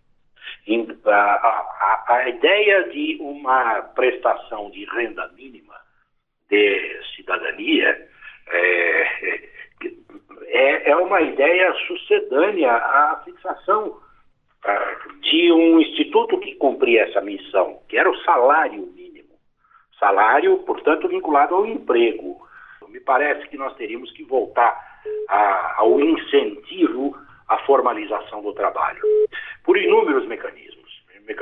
a, 1.07 1.13
a, 1.13 2.05
a 2.09 2.29
ideia 2.29 2.89
de 2.91 3.19
uma 3.21 3.83
prestação 3.95 4.71
de 4.71 4.85
renda 4.85 5.29
mínima 5.37 5.75
de 6.49 7.01
cidadania 7.15 8.09
é, 8.51 9.41
é, 10.47 10.91
é 10.91 10.97
uma 10.97 11.21
ideia 11.21 11.73
sucedânea 11.87 12.73
à 12.73 13.23
fixação 13.25 14.01
de 15.21 15.53
um 15.53 15.81
instituto 15.81 16.39
que 16.41 16.57
cumpria 16.57 17.05
essa 17.05 17.21
missão, 17.21 17.81
que 17.89 17.97
era 17.97 18.11
o 18.11 18.19
salário 18.23 18.87
mínimo. 18.95 19.29
Salário, 19.99 20.59
portanto, 20.59 21.09
vinculado 21.09 21.55
ao 21.55 21.67
emprego. 21.67 22.41
Me 22.89 23.01
parece 23.01 23.47
que 23.49 23.57
nós 23.57 23.75
teríamos 23.77 24.11
que 24.13 24.25
voltar 24.25 24.77
a, 25.29 25.81
ao 25.81 26.01
incentivo 26.01 27.17
à 27.49 27.59
formalização 27.59 28.43
do 28.43 28.53
trabalho 28.53 29.03
por. 29.65 29.78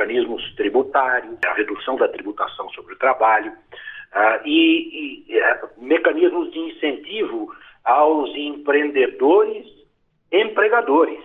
Mecanismos 0.07 0.55
tributários, 0.55 1.37
a 1.45 1.55
redução 1.55 1.97
da 1.97 2.07
tributação 2.07 2.71
sobre 2.71 2.95
o 2.95 2.99
trabalho, 2.99 3.51
uh, 3.51 4.47
e, 4.47 5.25
e 5.29 5.39
uh, 5.39 5.69
mecanismos 5.79 6.53
de 6.53 6.61
incentivo 6.61 7.53
aos 7.85 8.31
empreendedores 8.37 9.67
empregadores. 10.31 11.19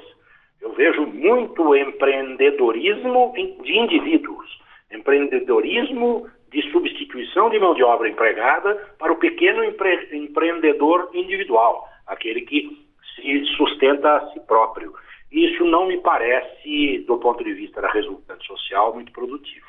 Eu 0.60 0.74
vejo 0.74 1.06
muito 1.06 1.76
empreendedorismo 1.76 3.34
de 3.64 3.78
indivíduos, 3.78 4.48
empreendedorismo 4.92 6.28
de 6.52 6.62
substituição 6.72 7.50
de 7.50 7.60
mão 7.60 7.76
de 7.76 7.84
obra 7.84 8.10
empregada 8.10 8.76
para 8.98 9.12
o 9.12 9.18
pequeno 9.18 9.64
empre 9.64 10.10
empreendedor 10.12 11.10
individual, 11.14 11.88
aquele 12.08 12.42
que 12.42 12.78
se 13.16 13.46
sustenta 13.58 14.18
a 14.18 14.32
si 14.32 14.40
próprio. 14.42 14.94
Isso 15.32 15.64
não 15.64 15.88
me 15.88 15.98
parece, 16.00 17.06
do 17.08 17.18
ponto 17.18 17.42
de 17.42 17.54
vista 17.54 17.82
da 17.82 17.90
resultante 17.90 18.46
social, 18.46 18.94
muito 18.94 19.14
produtivo. 19.14 19.66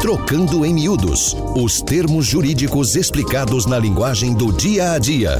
Trocando 0.00 0.64
em 0.64 0.72
miúdos 0.72 1.34
os 1.56 1.82
termos 1.82 2.24
jurídicos 2.24 2.94
explicados 2.94 3.66
na 3.66 3.80
linguagem 3.80 4.32
do 4.32 4.52
dia 4.56 4.92
a 4.92 4.98
dia. 5.00 5.30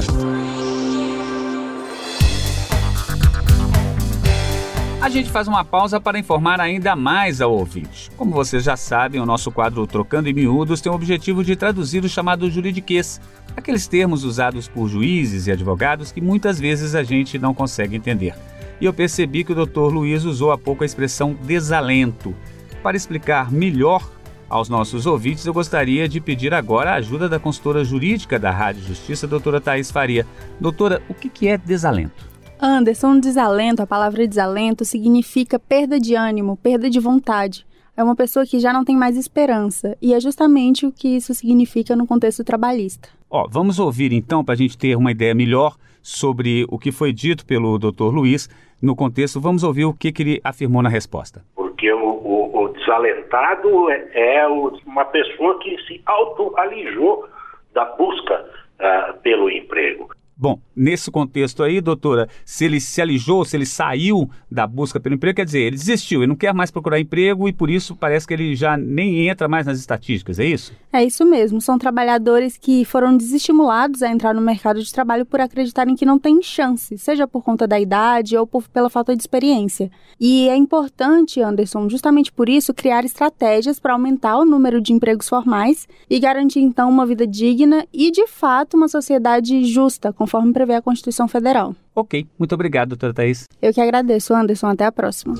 A 5.01 5.07
gente 5.07 5.31
faz 5.31 5.47
uma 5.47 5.63
pausa 5.63 5.99
para 6.01 6.19
informar 6.19 6.59
ainda 6.59 6.93
mais 6.93 7.39
ao 7.39 7.53
ouvinte. 7.53 8.11
Como 8.17 8.31
vocês 8.31 8.65
já 8.65 8.75
sabem, 8.75 9.21
o 9.21 9.25
nosso 9.25 9.49
quadro 9.49 9.87
Trocando 9.87 10.27
em 10.27 10.33
Miúdos 10.33 10.81
tem 10.81 10.91
o 10.91 10.95
objetivo 10.95 11.41
de 11.41 11.55
traduzir 11.55 12.03
o 12.03 12.09
chamado 12.09 12.51
juridiquês, 12.51 13.21
aqueles 13.55 13.87
termos 13.87 14.25
usados 14.25 14.67
por 14.67 14.89
juízes 14.89 15.47
e 15.47 15.53
advogados 15.53 16.11
que 16.11 16.19
muitas 16.19 16.59
vezes 16.59 16.95
a 16.95 17.01
gente 17.01 17.39
não 17.39 17.53
consegue 17.53 17.95
entender 17.95 18.35
e 18.81 18.85
eu 18.85 18.93
percebi 18.93 19.43
que 19.43 19.53
o 19.53 19.65
Dr. 19.65 19.93
Luiz 19.93 20.25
usou 20.25 20.51
há 20.51 20.57
pouco 20.57 20.83
a 20.83 20.85
expressão 20.85 21.37
desalento. 21.43 22.35
Para 22.81 22.97
explicar 22.97 23.51
melhor 23.51 24.11
aos 24.49 24.67
nossos 24.67 25.05
ouvintes, 25.05 25.45
eu 25.45 25.53
gostaria 25.53 26.09
de 26.09 26.19
pedir 26.19 26.51
agora 26.51 26.91
a 26.91 26.95
ajuda 26.95 27.29
da 27.29 27.39
consultora 27.39 27.83
jurídica 27.83 28.39
da 28.39 28.49
Rádio 28.49 28.83
Justiça, 28.83 29.27
doutora 29.27 29.61
Thais 29.61 29.91
Faria. 29.91 30.25
Doutora, 30.59 31.01
o 31.07 31.13
que 31.13 31.47
é 31.47 31.59
desalento? 31.59 32.29
Anderson, 32.59 33.19
desalento, 33.19 33.83
a 33.83 33.87
palavra 33.87 34.27
desalento 34.27 34.83
significa 34.83 35.59
perda 35.59 35.99
de 35.99 36.15
ânimo, 36.15 36.57
perda 36.57 36.89
de 36.89 36.99
vontade. 36.99 37.65
É 37.95 38.03
uma 38.03 38.15
pessoa 38.15 38.45
que 38.45 38.59
já 38.59 38.73
não 38.73 38.83
tem 38.83 38.95
mais 38.97 39.15
esperança, 39.15 39.95
e 40.01 40.13
é 40.13 40.19
justamente 40.19 40.85
o 40.87 40.91
que 40.91 41.09
isso 41.09 41.33
significa 41.35 41.95
no 41.95 42.07
contexto 42.07 42.43
trabalhista. 42.43 43.09
Ó, 43.29 43.47
vamos 43.49 43.79
ouvir 43.79 44.11
então, 44.11 44.43
para 44.43 44.53
a 44.53 44.57
gente 44.57 44.77
ter 44.77 44.95
uma 44.97 45.11
ideia 45.11 45.35
melhor 45.35 45.75
sobre 46.01 46.65
o 46.69 46.79
que 46.79 46.91
foi 46.91 47.13
dito 47.13 47.45
pelo 47.45 47.77
Dr. 47.77 48.11
Luiz 48.11 48.49
no 48.81 48.95
contexto. 48.95 49.39
Vamos 49.39 49.63
ouvir 49.63 49.85
o 49.85 49.93
que, 49.93 50.11
que 50.11 50.23
ele 50.23 50.41
afirmou 50.43 50.81
na 50.81 50.89
resposta. 50.89 51.43
Porque 51.55 51.91
o, 51.91 51.99
o, 51.99 52.63
o 52.63 52.67
desalentado 52.69 53.89
é, 53.89 54.09
é, 54.13 54.47
uma 54.47 55.05
pessoa 55.05 55.59
que 55.59 55.77
se 55.83 56.01
autoalijou 56.05 57.27
da 57.73 57.85
busca 57.85 58.45
uh, 58.79 59.17
pelo 59.21 59.49
emprego. 59.49 60.09
Bom, 60.41 60.59
nesse 60.75 61.11
contexto 61.11 61.61
aí, 61.61 61.79
doutora, 61.79 62.27
se 62.43 62.65
ele 62.65 62.81
se 62.81 62.99
alijou, 62.99 63.45
se 63.45 63.55
ele 63.55 63.65
saiu 63.67 64.27
da 64.49 64.65
busca 64.65 64.99
pelo 64.99 65.13
emprego, 65.13 65.35
quer 65.35 65.45
dizer, 65.45 65.59
ele 65.59 65.75
desistiu, 65.75 66.21
ele 66.21 66.29
não 66.29 66.35
quer 66.35 66.51
mais 66.51 66.71
procurar 66.71 66.99
emprego 66.99 67.47
e 67.47 67.53
por 67.53 67.69
isso 67.69 67.95
parece 67.95 68.25
que 68.25 68.33
ele 68.33 68.55
já 68.55 68.75
nem 68.75 69.27
entra 69.29 69.47
mais 69.47 69.67
nas 69.67 69.77
estatísticas, 69.77 70.39
é 70.39 70.45
isso? 70.45 70.73
É 70.91 71.05
isso 71.05 71.23
mesmo. 71.23 71.61
São 71.61 71.77
trabalhadores 71.77 72.57
que 72.57 72.83
foram 72.83 73.15
desestimulados 73.15 74.01
a 74.01 74.09
entrar 74.11 74.33
no 74.33 74.41
mercado 74.41 74.81
de 74.81 74.91
trabalho 74.91 75.27
por 75.27 75.39
acreditarem 75.39 75.95
que 75.95 76.07
não 76.07 76.17
têm 76.17 76.41
chance, 76.41 76.97
seja 76.97 77.27
por 77.27 77.43
conta 77.43 77.67
da 77.67 77.79
idade 77.79 78.35
ou 78.35 78.47
por, 78.47 78.67
pela 78.67 78.89
falta 78.89 79.15
de 79.15 79.21
experiência. 79.21 79.91
E 80.19 80.49
é 80.49 80.55
importante, 80.55 81.39
Anderson, 81.39 81.87
justamente 81.87 82.31
por 82.31 82.49
isso, 82.49 82.73
criar 82.73 83.05
estratégias 83.05 83.79
para 83.79 83.93
aumentar 83.93 84.39
o 84.39 84.45
número 84.45 84.81
de 84.81 84.91
empregos 84.91 85.29
formais 85.29 85.87
e 86.09 86.19
garantir 86.19 86.61
então 86.61 86.89
uma 86.89 87.05
vida 87.05 87.27
digna 87.27 87.85
e, 87.93 88.09
de 88.09 88.25
fato, 88.25 88.75
uma 88.75 88.87
sociedade 88.87 89.63
justa, 89.65 90.11
conforme 90.31 90.53
prevê 90.53 90.75
a 90.75 90.81
Constituição 90.81 91.27
Federal. 91.27 91.75
Ok, 91.93 92.25
muito 92.39 92.55
obrigado, 92.55 92.89
doutora 92.89 93.13
Thaís. 93.13 93.49
Eu 93.61 93.73
que 93.73 93.81
agradeço, 93.81 94.33
Anderson. 94.33 94.67
Até 94.67 94.85
a 94.85 94.91
próxima. 94.91 95.35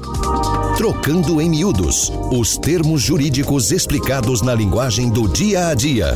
Trocando 0.75 1.39
em 1.39 1.49
miúdos 1.49 2.11
os 2.29 2.57
termos 2.57 3.01
jurídicos 3.01 3.71
explicados 3.71 4.41
na 4.41 4.53
linguagem 4.53 5.09
do 5.09 5.29
dia 5.29 5.69
a 5.69 5.73
dia. 5.73 6.15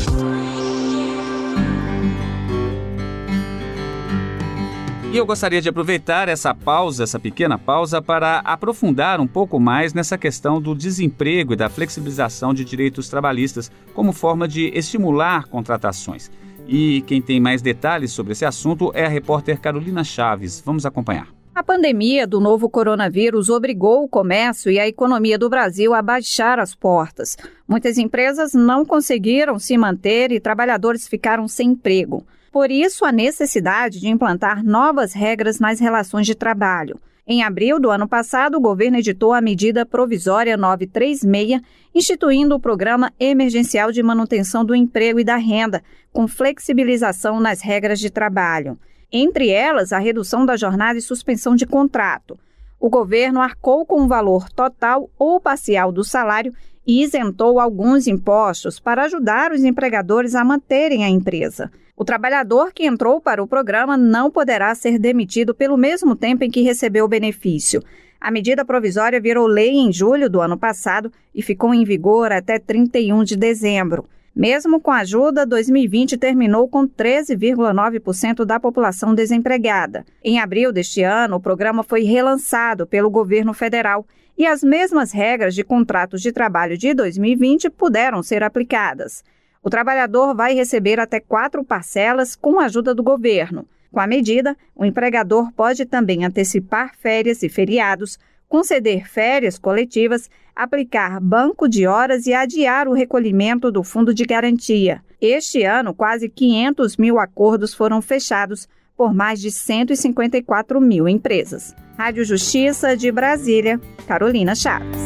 E 5.14 5.18
eu 5.18 5.26
gostaria 5.26 5.62
de 5.62 5.70
aproveitar 5.70 6.28
essa 6.28 6.54
pausa, 6.54 7.06
essa 7.06 7.18
pequena 7.18 7.58
pausa, 7.58 8.02
para 8.02 8.40
aprofundar 8.40 9.22
um 9.22 9.28
pouco 9.28 9.58
mais 9.58 9.94
nessa 9.94 10.18
questão 10.18 10.60
do 10.60 10.76
desemprego 10.76 11.54
e 11.54 11.56
da 11.56 11.70
flexibilização 11.70 12.54
de 12.54 12.66
direitos 12.66 13.08
trabalhistas 13.08 13.72
como 13.94 14.12
forma 14.12 14.46
de 14.46 14.70
estimular 14.78 15.46
contratações. 15.48 16.30
E 16.68 17.02
quem 17.02 17.22
tem 17.22 17.40
mais 17.40 17.62
detalhes 17.62 18.12
sobre 18.12 18.34
esse 18.34 18.46
assunto 18.46 18.92
é 18.96 19.06
a 19.06 19.10
repórter 19.10 19.60
Carolina 19.60 20.04
Chaves. 20.04 20.62
Vamos 20.66 20.86
acompanhar. 20.86 21.28
A 21.54 21.64
pandemia 21.64 22.28
do 22.28 22.42
novo 22.42 22.70
coronavírus 22.70 23.50
obrigou 23.50 24.04
o 24.04 24.10
comércio 24.10 24.70
e 24.70 24.78
a 24.78 24.88
economia 24.88 25.38
do 25.38 25.50
Brasil 25.50 25.94
a 25.94 26.02
baixar 26.02 26.60
as 26.60 26.76
portas. 26.76 27.38
Muitas 27.66 27.98
empresas 27.98 28.54
não 28.54 28.84
conseguiram 28.84 29.58
se 29.58 29.78
manter 29.78 30.34
e 30.34 30.40
trabalhadores 30.40 31.08
ficaram 31.08 31.48
sem 31.48 31.70
emprego. 31.70 32.26
Por 32.52 32.70
isso, 32.72 33.06
a 33.06 33.12
necessidade 33.12 34.00
de 34.00 34.10
implantar 34.10 34.64
novas 34.66 35.14
regras 35.14 35.60
nas 35.60 35.80
relações 35.80 36.26
de 36.26 36.36
trabalho. 36.36 37.00
Em 37.28 37.42
abril 37.42 37.80
do 37.80 37.90
ano 37.90 38.08
passado, 38.08 38.56
o 38.56 38.62
governo 38.62 38.98
editou 38.98 39.34
a 39.34 39.42
medida 39.42 39.84
provisória 39.84 40.56
936, 40.56 41.60
instituindo 41.94 42.54
o 42.54 42.60
Programa 42.60 43.12
Emergencial 43.20 43.92
de 43.92 44.04
Manutenção 44.04 44.64
do 44.64 44.76
Emprego 44.76 45.20
e 45.20 45.24
da 45.24 45.36
Renda, 45.36 45.82
com 46.14 46.28
flexibilização 46.28 47.40
nas 47.40 47.62
regras 47.62 48.00
de 48.00 48.12
trabalho. 48.12 48.78
Entre 49.12 49.50
elas, 49.50 49.92
a 49.92 49.98
redução 49.98 50.46
da 50.46 50.56
jornada 50.56 51.00
e 51.00 51.02
suspensão 51.02 51.56
de 51.56 51.66
contrato. 51.66 52.38
O 52.80 52.92
governo 52.92 53.42
arcou 53.42 53.88
com 53.88 54.04
o 54.04 54.08
valor 54.08 54.48
total 54.52 55.10
ou 55.18 55.42
parcial 55.42 55.92
do 55.92 56.04
salário 56.04 56.54
e 56.86 57.04
isentou 57.04 57.60
alguns 57.60 58.08
impostos 58.08 58.80
para 58.80 59.04
ajudar 59.04 59.52
os 59.52 59.64
empregadores 59.64 60.36
a 60.36 60.44
manterem 60.44 61.04
a 61.04 61.10
empresa. 61.10 61.72
O 61.98 62.04
trabalhador 62.04 62.74
que 62.74 62.86
entrou 62.86 63.22
para 63.22 63.42
o 63.42 63.48
programa 63.48 63.96
não 63.96 64.30
poderá 64.30 64.76
ser 64.76 65.00
demitido 65.00 65.56
pelo 65.56 65.78
mesmo 65.78 66.16
tempo 66.16 66.44
em 66.44 66.52
que 66.52 66.62
recebeu 66.62 67.06
o 67.06 67.10
benefício. 67.10 67.82
A 68.20 68.30
medida 68.32 68.66
provisória 68.66 69.22
virou 69.22 69.48
lei 69.48 69.72
em 69.72 69.94
julho 69.94 70.30
do 70.30 70.42
ano 70.42 70.58
passado 70.58 71.12
e 71.34 71.42
ficou 71.42 71.74
em 71.74 71.86
vigor 71.86 72.32
até 72.32 72.60
31 72.60 73.24
de 73.24 73.36
dezembro. 73.36 74.06
Mesmo 74.36 74.82
com 74.82 74.92
ajuda, 74.92 75.46
2020 75.46 76.18
terminou 76.18 76.68
com 76.68 76.86
13,9% 76.86 78.44
da 78.44 78.60
população 78.60 79.16
desempregada. 79.16 80.04
Em 80.22 80.40
abril 80.40 80.74
deste 80.74 81.02
ano, 81.04 81.38
o 81.38 81.40
programa 81.40 81.84
foi 81.84 82.04
relançado 82.04 82.86
pelo 82.86 83.10
governo 83.10 83.54
federal 83.54 84.06
e 84.38 84.46
as 84.46 84.62
mesmas 84.62 85.14
regras 85.14 85.56
de 85.56 85.64
contratos 85.64 86.22
de 86.22 86.34
trabalho 86.34 86.78
de 86.78 86.94
2020 86.94 87.70
puderam 87.70 88.22
ser 88.22 88.44
aplicadas. 88.44 89.24
O 89.64 89.70
trabalhador 89.70 90.36
vai 90.36 90.54
receber 90.54 91.00
até 91.00 91.22
quatro 91.22 91.64
parcelas 91.64 92.36
com 92.36 92.60
a 92.60 92.66
ajuda 92.66 92.94
do 92.94 93.02
governo. 93.02 93.66
Com 93.90 94.02
a 94.02 94.06
medida, 94.06 94.58
o 94.76 94.84
empregador 94.84 95.50
pode 95.54 95.86
também 95.86 96.26
antecipar 96.26 96.94
férias 96.98 97.42
e 97.42 97.48
feriados, 97.48 98.20
conceder 98.48 99.08
férias 99.08 99.58
coletivas, 99.58 100.30
aplicar 100.56 101.20
banco 101.20 101.68
de 101.68 101.86
horas 101.86 102.26
e 102.26 102.34
adiar 102.34 102.88
o 102.88 102.94
recolhimento 102.94 103.72
do 103.72 103.84
fundo 103.84 104.14
de 104.14 104.24
garantia. 104.24 105.02
Este 105.20 105.64
ano, 105.64 105.94
quase 105.94 106.30
500 106.30 106.98
mil 106.98 107.20
acordos 107.20 107.74
foram 107.74 108.02
fechados 108.02 108.68
por 108.96 109.14
mais 109.14 109.42
de 109.42 109.52
154 109.52 110.80
mil 110.80 111.08
empresas. 111.08 111.76
Rádio 111.98 112.24
Justiça 112.24 112.96
de 112.96 113.12
Brasília, 113.12 113.80
Carolina 114.08 114.56
Chaves. 114.56 115.00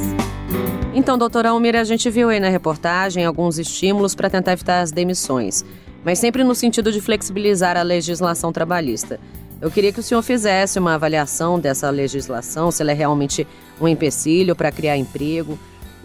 Então, 0.93 1.17
doutora 1.17 1.49
Almira, 1.49 1.81
a 1.81 1.83
gente 1.83 2.09
viu 2.09 2.29
aí 2.29 2.39
na 2.39 2.49
reportagem 2.49 3.23
alguns 3.23 3.57
estímulos 3.57 4.15
para 4.15 4.29
tentar 4.29 4.53
evitar 4.53 4.81
as 4.81 4.91
demissões, 4.91 5.63
mas 6.03 6.19
sempre 6.19 6.43
no 6.43 6.55
sentido 6.55 6.91
de 6.91 6.99
flexibilizar 6.99 7.77
a 7.77 7.83
legislação 7.83 8.51
trabalhista. 8.51 9.19
Eu 9.61 9.69
queria 9.69 9.91
que 9.91 9.99
o 9.99 10.03
senhor 10.03 10.21
fizesse 10.23 10.79
uma 10.79 10.95
avaliação 10.95 11.59
dessa 11.59 11.89
legislação, 11.89 12.71
se 12.71 12.81
ela 12.81 12.91
é 12.91 12.93
realmente 12.93 13.45
um 13.81 13.89
empecilho 13.89 14.55
para 14.55 14.71
criar 14.71 14.95
emprego 14.95 15.57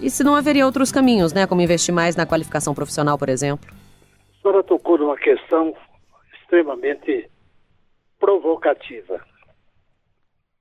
e 0.03 0.11
se 0.11 0.25
não 0.25 0.35
haveria 0.35 0.67
outros 0.67 0.90
caminhos, 0.90 1.33
né, 1.33 1.47
como 1.47 1.61
investir 1.61 1.95
mais 1.95 2.17
na 2.17 2.27
qualificação 2.27 2.75
profissional, 2.75 3.17
por 3.17 3.29
exemplo. 3.29 3.71
A 3.73 4.43
senhora 4.43 4.62
tocou 4.64 4.99
numa 4.99 5.17
questão 5.17 5.73
extremamente 6.35 7.31
provocativa. 8.19 9.21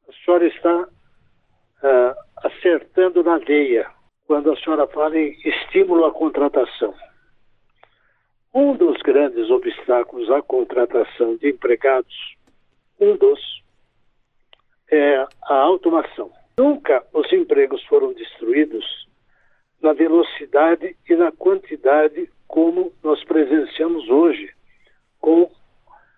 A 0.08 0.14
senhora 0.24 0.48
está 0.48 0.82
uh, 0.84 2.16
acertando 2.44 3.24
na 3.24 3.40
veia 3.40 3.90
quando 4.28 4.52
a 4.52 4.58
senhora 4.58 4.86
fala 4.88 5.18
em 5.18 5.36
estímulo 5.44 6.06
à 6.06 6.12
contratação. 6.12 6.94
Um 8.54 8.76
dos 8.76 9.02
grandes 9.02 9.50
obstáculos 9.50 10.30
à 10.30 10.44
contratação 10.44 11.36
de 11.38 11.50
empregados, 11.50 12.36
um 13.00 13.16
dos, 13.18 13.64
é 14.92 15.26
a 15.44 15.56
automação. 15.56 16.32
Nunca 16.58 17.06
os 17.14 17.32
empregos 17.34 17.84
foram 17.86 18.14
destruídos 18.14 18.86
na 19.82 19.94
velocidade 19.94 20.96
e 21.10 21.16
na 21.16 21.32
quantidade 21.32 22.30
como 22.48 22.94
nós 23.04 23.24
presenciamos 23.24 24.08
hoje, 24.10 24.54
com 25.20 25.50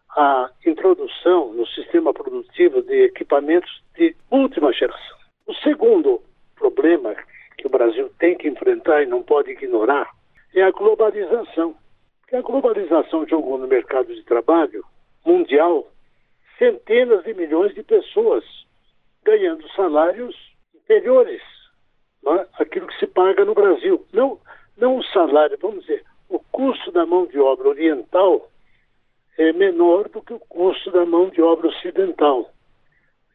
a 0.09 0.49
introdução 0.65 1.53
no 1.53 1.65
sistema 1.67 2.13
produtivo 2.13 2.81
de 2.81 3.05
equipamentos 3.05 3.83
de 3.95 4.15
última 4.29 4.71
geração. 4.73 5.17
O 5.47 5.53
segundo 5.55 6.21
problema 6.55 7.15
que 7.57 7.67
o 7.67 7.69
Brasil 7.69 8.09
tem 8.19 8.37
que 8.37 8.47
enfrentar 8.47 9.01
e 9.03 9.05
não 9.05 9.23
pode 9.23 9.51
ignorar 9.51 10.09
é 10.53 10.61
a 10.61 10.71
globalização. 10.71 11.75
Porque 12.21 12.35
a 12.35 12.41
globalização 12.41 13.27
jogou 13.27 13.57
no 13.57 13.67
mercado 13.67 14.13
de 14.13 14.23
trabalho 14.23 14.83
mundial 15.25 15.87
centenas 16.57 17.23
de 17.23 17.33
milhões 17.33 17.73
de 17.73 17.83
pessoas 17.83 18.43
ganhando 19.23 19.67
salários 19.73 20.35
inferiores 20.73 21.41
é? 22.27 22.47
àquilo 22.61 22.87
que 22.87 22.99
se 22.99 23.07
paga 23.07 23.43
no 23.45 23.53
Brasil. 23.53 24.05
Não, 24.13 24.39
não 24.77 24.97
o 24.97 25.03
salário, 25.05 25.57
vamos 25.61 25.81
dizer, 25.81 26.03
o 26.29 26.39
custo 26.39 26.91
da 26.91 27.05
mão 27.05 27.25
de 27.27 27.39
obra 27.39 27.69
oriental 27.69 28.49
é 29.37 29.51
menor 29.53 30.09
do 30.09 30.21
que 30.21 30.33
o 30.33 30.39
custo 30.39 30.91
da 30.91 31.05
mão 31.05 31.29
de 31.29 31.41
obra 31.41 31.67
ocidental 31.67 32.49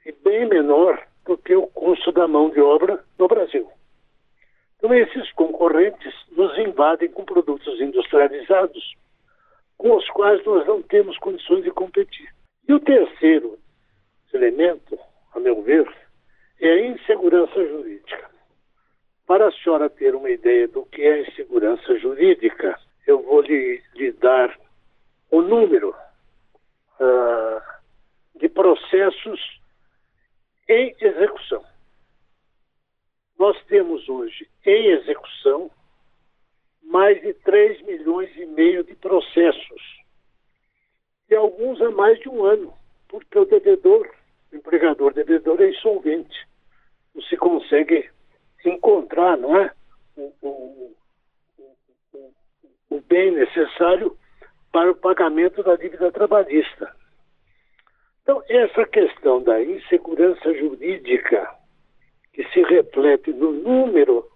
e 0.05 0.13
bem 0.13 0.47
menor 0.47 1.07
do 1.27 1.37
que 1.37 1.55
o 1.55 1.67
custo 1.69 2.11
da 2.13 2.27
mão 2.27 2.51
de 2.51 2.61
obra 2.61 3.05
no 3.19 3.29
Brasil. 3.29 3.71
Então, 4.79 4.95
esses 4.95 5.31
concorrentes 5.33 6.15
nos 6.33 6.57
invadem 6.59 7.11
com 7.11 7.25
produtos 7.25 7.81
industrializados 7.81 8.97
com 9.77 9.95
os 9.95 10.09
quais 10.11 10.45
nós 10.45 10.67
não 10.67 10.83
temos 10.83 11.19
condições 11.19 11.65
de 11.65 11.71
competir. 11.71 12.29
E 12.69 12.73
o 12.73 12.81
terceiro 12.81 13.59
elemento, 14.33 14.99
a 15.35 15.41
meu 15.41 15.63
ver, 15.63 15.89
é 16.61 16.71
a 16.71 16.87
insegurança 16.87 17.67
jurídica. 17.67 18.31
Para 19.27 19.49
a 19.49 19.53
senhora 19.53 19.89
ter 19.89 20.15
uma 20.15 20.31
ideia 20.31 20.69
do 20.69 20.85
que 20.87 21.03
é 21.03 21.23
insegurança 21.23 21.99
jurídica, 21.99 22.79
eu 23.07 23.23
vou 23.23 23.41
lhe, 23.41 23.83
lhe 23.95 24.13
dar 24.13 24.57
o 25.31 25.41
número 25.41 25.91
uh, 25.91 28.39
de 28.39 28.49
processos 28.49 29.61
em 30.69 30.95
execução. 31.01 31.65
Nós 33.39 33.61
temos 33.65 34.07
hoje 34.09 34.49
em 34.67 34.87
execução 34.89 35.71
mais 36.83 37.21
de 37.23 37.33
3 37.35 37.81
milhões 37.83 38.37
e 38.37 38.45
meio 38.47 38.85
de 38.85 38.95
processos. 38.97 40.00
E 41.31 41.35
alguns 41.37 41.81
há 41.81 41.91
mais 41.91 42.19
de 42.19 42.29
um 42.29 42.45
ano, 42.45 42.75
porque 43.09 43.39
o 43.39 43.45
devedor, 43.45 44.11
o 44.53 44.57
empregador 44.57 45.15
devedor 45.15 45.61
é 45.61 45.71
insolvente. 45.71 46.47
Não 47.15 47.23
se 47.23 47.37
consegue 47.37 48.11
encontrar, 48.65 49.37
não 49.37 49.57
é? 49.57 49.73
O, 50.17 50.33
o, 50.43 50.97
o, 51.59 52.33
o 52.91 53.01
bem 53.03 53.31
necessário 53.31 54.17
para 54.73 54.91
o 54.91 54.97
pagamento 54.97 55.63
da 55.63 55.77
dívida 55.77 56.11
trabalhista. 56.11 56.95
Então, 58.23 58.43
essa 58.49 58.85
questão 58.87 59.43
da 59.43 59.63
insegurança 59.63 60.53
jurídica, 60.55 61.49
que 62.33 62.45
se 62.51 62.63
reflete 62.63 63.33
no 63.33 63.53
número 63.53 64.29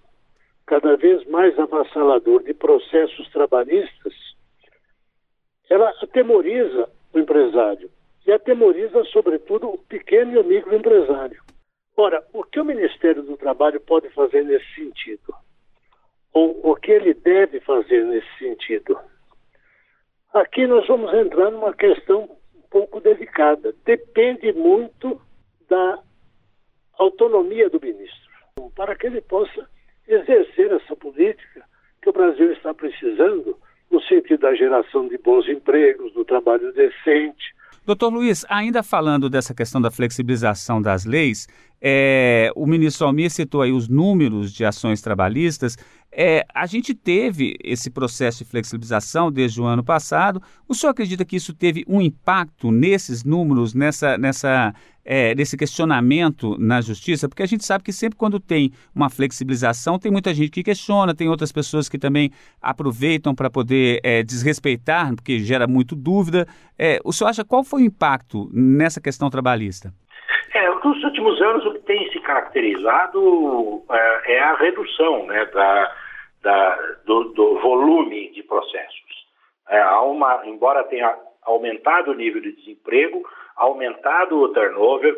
cada 0.66 0.96
vez 0.96 1.24
mais 1.26 1.58
avassalador 1.58 2.42
de 2.42 2.54
processos 2.54 3.28
trabalhistas, 3.30 4.33
ela 5.68 5.90
atemoriza 6.02 6.88
o 7.12 7.18
empresário 7.18 7.90
e 8.26 8.32
atemoriza, 8.32 9.04
sobretudo, 9.04 9.68
o 9.68 9.78
pequeno 9.78 10.32
e 10.32 10.38
o 10.38 10.44
microempresário. 10.44 11.42
Ora, 11.96 12.24
o 12.32 12.42
que 12.42 12.58
o 12.58 12.64
Ministério 12.64 13.22
do 13.22 13.36
Trabalho 13.36 13.80
pode 13.80 14.08
fazer 14.10 14.42
nesse 14.44 14.66
sentido? 14.74 15.34
Ou 16.32 16.70
o 16.70 16.74
que 16.74 16.90
ele 16.90 17.14
deve 17.14 17.60
fazer 17.60 18.04
nesse 18.04 18.38
sentido? 18.38 18.98
Aqui 20.32 20.66
nós 20.66 20.86
vamos 20.88 21.14
entrar 21.14 21.50
numa 21.50 21.72
questão 21.72 22.28
um 22.54 22.62
pouco 22.68 23.00
delicada. 23.00 23.72
Depende 23.84 24.52
muito 24.52 25.20
da 25.68 26.02
autonomia 26.98 27.70
do 27.70 27.80
ministro, 27.80 28.30
para 28.74 28.96
que 28.96 29.06
ele 29.06 29.20
possa 29.20 29.68
exercer 30.08 30.72
essa 30.72 30.96
política 30.96 31.64
que 32.02 32.08
o 32.08 32.12
Brasil 32.12 32.52
está 32.52 32.74
precisando 32.74 33.56
no 33.90 34.00
sentido 34.02 34.40
da 34.40 34.54
geração 34.54 35.08
de 35.08 35.18
bons 35.18 35.48
empregos, 35.48 36.12
do 36.12 36.24
trabalho 36.24 36.72
decente, 36.72 37.54
Doutor 37.86 38.08
Luiz, 38.08 38.46
ainda 38.48 38.82
falando 38.82 39.28
dessa 39.28 39.52
questão 39.52 39.78
da 39.78 39.90
flexibilização 39.90 40.80
das 40.80 41.04
leis, 41.04 41.46
é, 41.82 42.50
o 42.56 42.64
ministro 42.64 43.06
Almir 43.06 43.30
citou 43.30 43.60
aí 43.60 43.72
os 43.72 43.90
números 43.90 44.54
de 44.54 44.64
ações 44.64 45.02
trabalhistas. 45.02 45.76
É, 46.16 46.46
a 46.54 46.64
gente 46.64 46.94
teve 46.94 47.56
esse 47.62 47.90
processo 47.90 48.44
de 48.44 48.50
flexibilização 48.50 49.32
desde 49.32 49.60
o 49.60 49.64
ano 49.64 49.82
passado. 49.82 50.40
O 50.68 50.74
senhor 50.74 50.92
acredita 50.92 51.24
que 51.24 51.34
isso 51.34 51.52
teve 51.52 51.84
um 51.88 52.00
impacto 52.00 52.70
nesses 52.70 53.24
números, 53.24 53.74
nessa, 53.74 54.16
nessa 54.16 54.72
é, 55.04 55.34
desse 55.34 55.56
questionamento 55.56 56.56
na 56.56 56.80
justiça, 56.80 57.28
porque 57.28 57.42
a 57.42 57.46
gente 57.46 57.64
sabe 57.64 57.82
que 57.82 57.92
sempre 57.92 58.16
quando 58.16 58.38
tem 58.38 58.72
uma 58.94 59.10
flexibilização, 59.10 59.98
tem 59.98 60.10
muita 60.10 60.32
gente 60.32 60.50
que 60.50 60.62
questiona, 60.62 61.14
tem 61.14 61.28
outras 61.28 61.50
pessoas 61.50 61.88
que 61.88 61.98
também 61.98 62.30
aproveitam 62.62 63.34
para 63.34 63.50
poder 63.50 64.00
é, 64.04 64.22
desrespeitar, 64.22 65.12
porque 65.16 65.40
gera 65.40 65.66
muito 65.66 65.96
dúvida. 65.96 66.46
É, 66.78 67.00
o 67.04 67.12
senhor 67.12 67.30
acha 67.30 67.44
qual 67.44 67.64
foi 67.64 67.82
o 67.82 67.86
impacto 67.86 68.48
nessa 68.52 69.00
questão 69.00 69.28
trabalhista? 69.28 69.92
É, 70.54 70.70
nos 70.70 71.02
últimos 71.02 71.42
anos 71.42 71.66
o 71.66 71.72
que 71.72 71.80
tem 71.80 72.08
se 72.12 72.20
caracterizado 72.20 73.82
é, 73.90 74.34
é 74.36 74.42
a 74.44 74.54
redução 74.54 75.26
né, 75.26 75.44
da, 75.46 75.92
da, 76.44 76.76
do, 77.06 77.24
do, 77.32 77.58
volume 77.58 78.30
de 78.30 78.42
processos. 78.42 79.26
É, 79.68 79.80
há 79.80 80.02
uma, 80.02 80.46
embora 80.46 80.84
tenha 80.84 81.16
aumentado 81.42 82.10
o 82.10 82.14
nível 82.14 82.40
de 82.40 82.52
desemprego, 82.52 83.26
aumentado 83.56 84.38
o 84.38 84.48
turnover, 84.50 85.16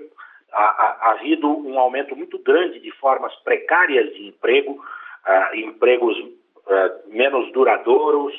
ha, 0.52 0.64
ha 1.00 1.10
havido 1.10 1.48
um 1.48 1.78
aumento 1.78 2.14
muito 2.16 2.38
grande 2.38 2.78
de 2.78 2.90
formas 2.92 3.34
precárias 3.42 4.14
de 4.14 4.28
emprego, 4.28 4.72
uh, 4.72 5.56
empregos 5.56 6.16
uh, 6.18 7.08
menos 7.08 7.52
duradouros, 7.52 8.32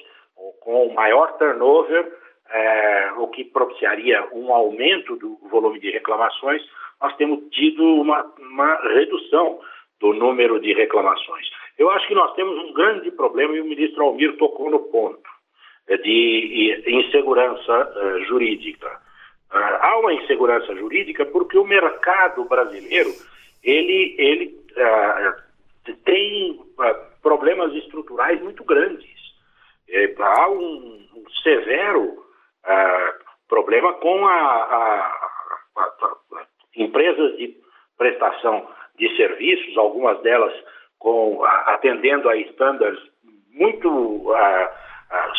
com 0.62 0.93
maior 0.93 1.38
turnover, 1.38 2.06
uh, 2.06 3.21
o 3.21 3.28
que 3.28 3.43
propiciaria 3.43 4.26
um 4.32 4.54
aumento 4.54 5.17
do 5.17 5.38
volume 5.50 5.80
de 5.80 5.91
reclamações, 5.91 6.62
nós 7.02 7.15
temos 7.17 7.43
tido 7.52 7.84
uma, 7.84 8.23
uma 8.39 8.76
redução 8.93 9.60
do 10.00 10.13
número 10.13 10.60
de 10.60 10.73
reclamações. 10.73 11.57
Eu 11.78 11.90
acho 11.92 12.08
que 12.08 12.16
nós 12.16 12.34
temos 12.34 12.58
um 12.58 12.74
grande 12.74 13.12
problema 13.12 13.56
e 13.56 13.62
o 13.62 13.66
ministro 13.66 14.04
Almir 14.04 14.36
tocou 14.38 14.70
no 14.70 14.80
ponto 14.80 15.30
eh, 15.88 15.98
de 15.98 16.84
insegurança 16.88 17.94
jurídica. 18.28 18.88
Uh, 19.52 19.78
há 19.80 20.00
uma 20.00 20.13
insegurança 20.13 20.76
jurídica 20.76 21.26
porque 21.26 21.58
o 21.58 21.63
mercado 21.63 22.44
brasileiro 22.46 23.10
ele, 23.63 24.16
ele 24.18 24.60
uh, 24.76 25.94
tem 26.04 26.52
uh, 26.52 27.22
problemas 27.22 27.74
estruturais 27.76 28.42
muito 28.42 28.63
grandes. 28.63 29.08
É, 29.90 30.13
há 30.20 30.50
um, 30.50 31.08
um 31.16 31.30
severo 31.44 32.26
problema 33.48 33.94
com 33.94 34.28
a, 34.28 34.34
a, 34.34 35.32
a, 35.78 35.82
a, 35.82 36.46
empresas 36.76 37.38
de 37.38 37.56
prestação 37.98 38.68
de 38.98 39.16
serviços, 39.16 39.78
algumas 39.78 40.22
delas 40.22 40.54
com, 41.00 41.44
atendendo 41.44 42.30
a 42.30 42.38
estándares 42.38 43.00
muito 43.52 44.34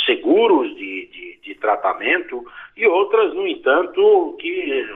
seguros 0.06 0.74
de, 0.76 1.06
de, 1.06 1.40
de, 1.42 1.54
tratamento 1.56 2.44
e 2.76 2.86
outras, 2.86 3.34
no 3.34 3.46
entanto, 3.46 4.36
que 4.40 4.86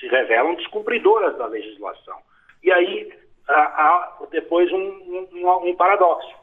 se 0.00 0.08
revelam 0.08 0.54
descumpridoras 0.54 1.36
da 1.36 1.46
legislação. 1.46 2.18
E 2.62 2.72
aí 2.72 3.12
há, 3.48 4.18
depois 4.30 4.70
um, 4.72 4.78
um, 4.78 5.68
um 5.68 5.76
paradoxo, 5.76 6.34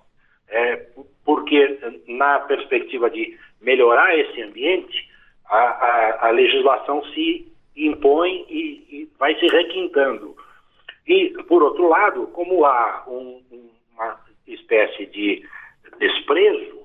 é, 0.49 0.87
porque 1.25 1.79
na 2.07 2.39
perspectiva 2.39 3.09
de 3.09 3.37
melhorar 3.61 4.17
esse 4.17 4.41
ambiente, 4.41 5.09
a, 5.45 5.57
a, 5.57 6.27
a 6.27 6.31
legislação 6.31 7.03
se 7.13 7.51
impõe 7.75 8.45
e, 8.49 8.85
e, 8.89 9.09
vai 9.17 9.35
se 9.39 9.47
requintando. 9.47 10.35
E, 11.09 11.33
por 11.47 11.63
outro 11.63 11.89
lado, 11.89 12.27
como 12.27 12.63
há 12.63 13.03
um, 13.07 13.41
uma 13.93 14.19
espécie 14.45 15.07
de 15.07 15.43
desprezo 15.99 16.77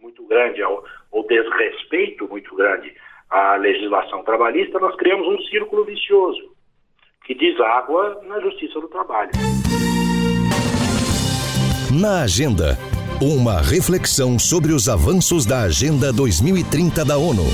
muito 0.00 0.26
grande 0.26 0.62
ao, 0.62 0.82
ou 1.12 1.26
desrespeito 1.26 2.26
muito 2.26 2.56
grande 2.56 2.94
à 3.28 3.56
legislação 3.56 4.24
trabalhista, 4.24 4.78
nós 4.78 4.96
criamos 4.96 5.28
um 5.28 5.38
círculo 5.42 5.84
vicioso 5.84 6.56
que 7.26 7.34
deságua 7.34 8.22
na 8.24 8.40
justiça 8.40 8.80
do 8.80 8.88
trabalho. 8.88 9.32
Na 12.00 12.22
agenda, 12.22 12.78
uma 13.20 13.60
reflexão 13.60 14.38
sobre 14.38 14.72
os 14.72 14.88
avanços 14.88 15.44
da 15.44 15.62
Agenda 15.62 16.12
2030 16.12 17.04
da 17.04 17.18
ONU. 17.18 17.44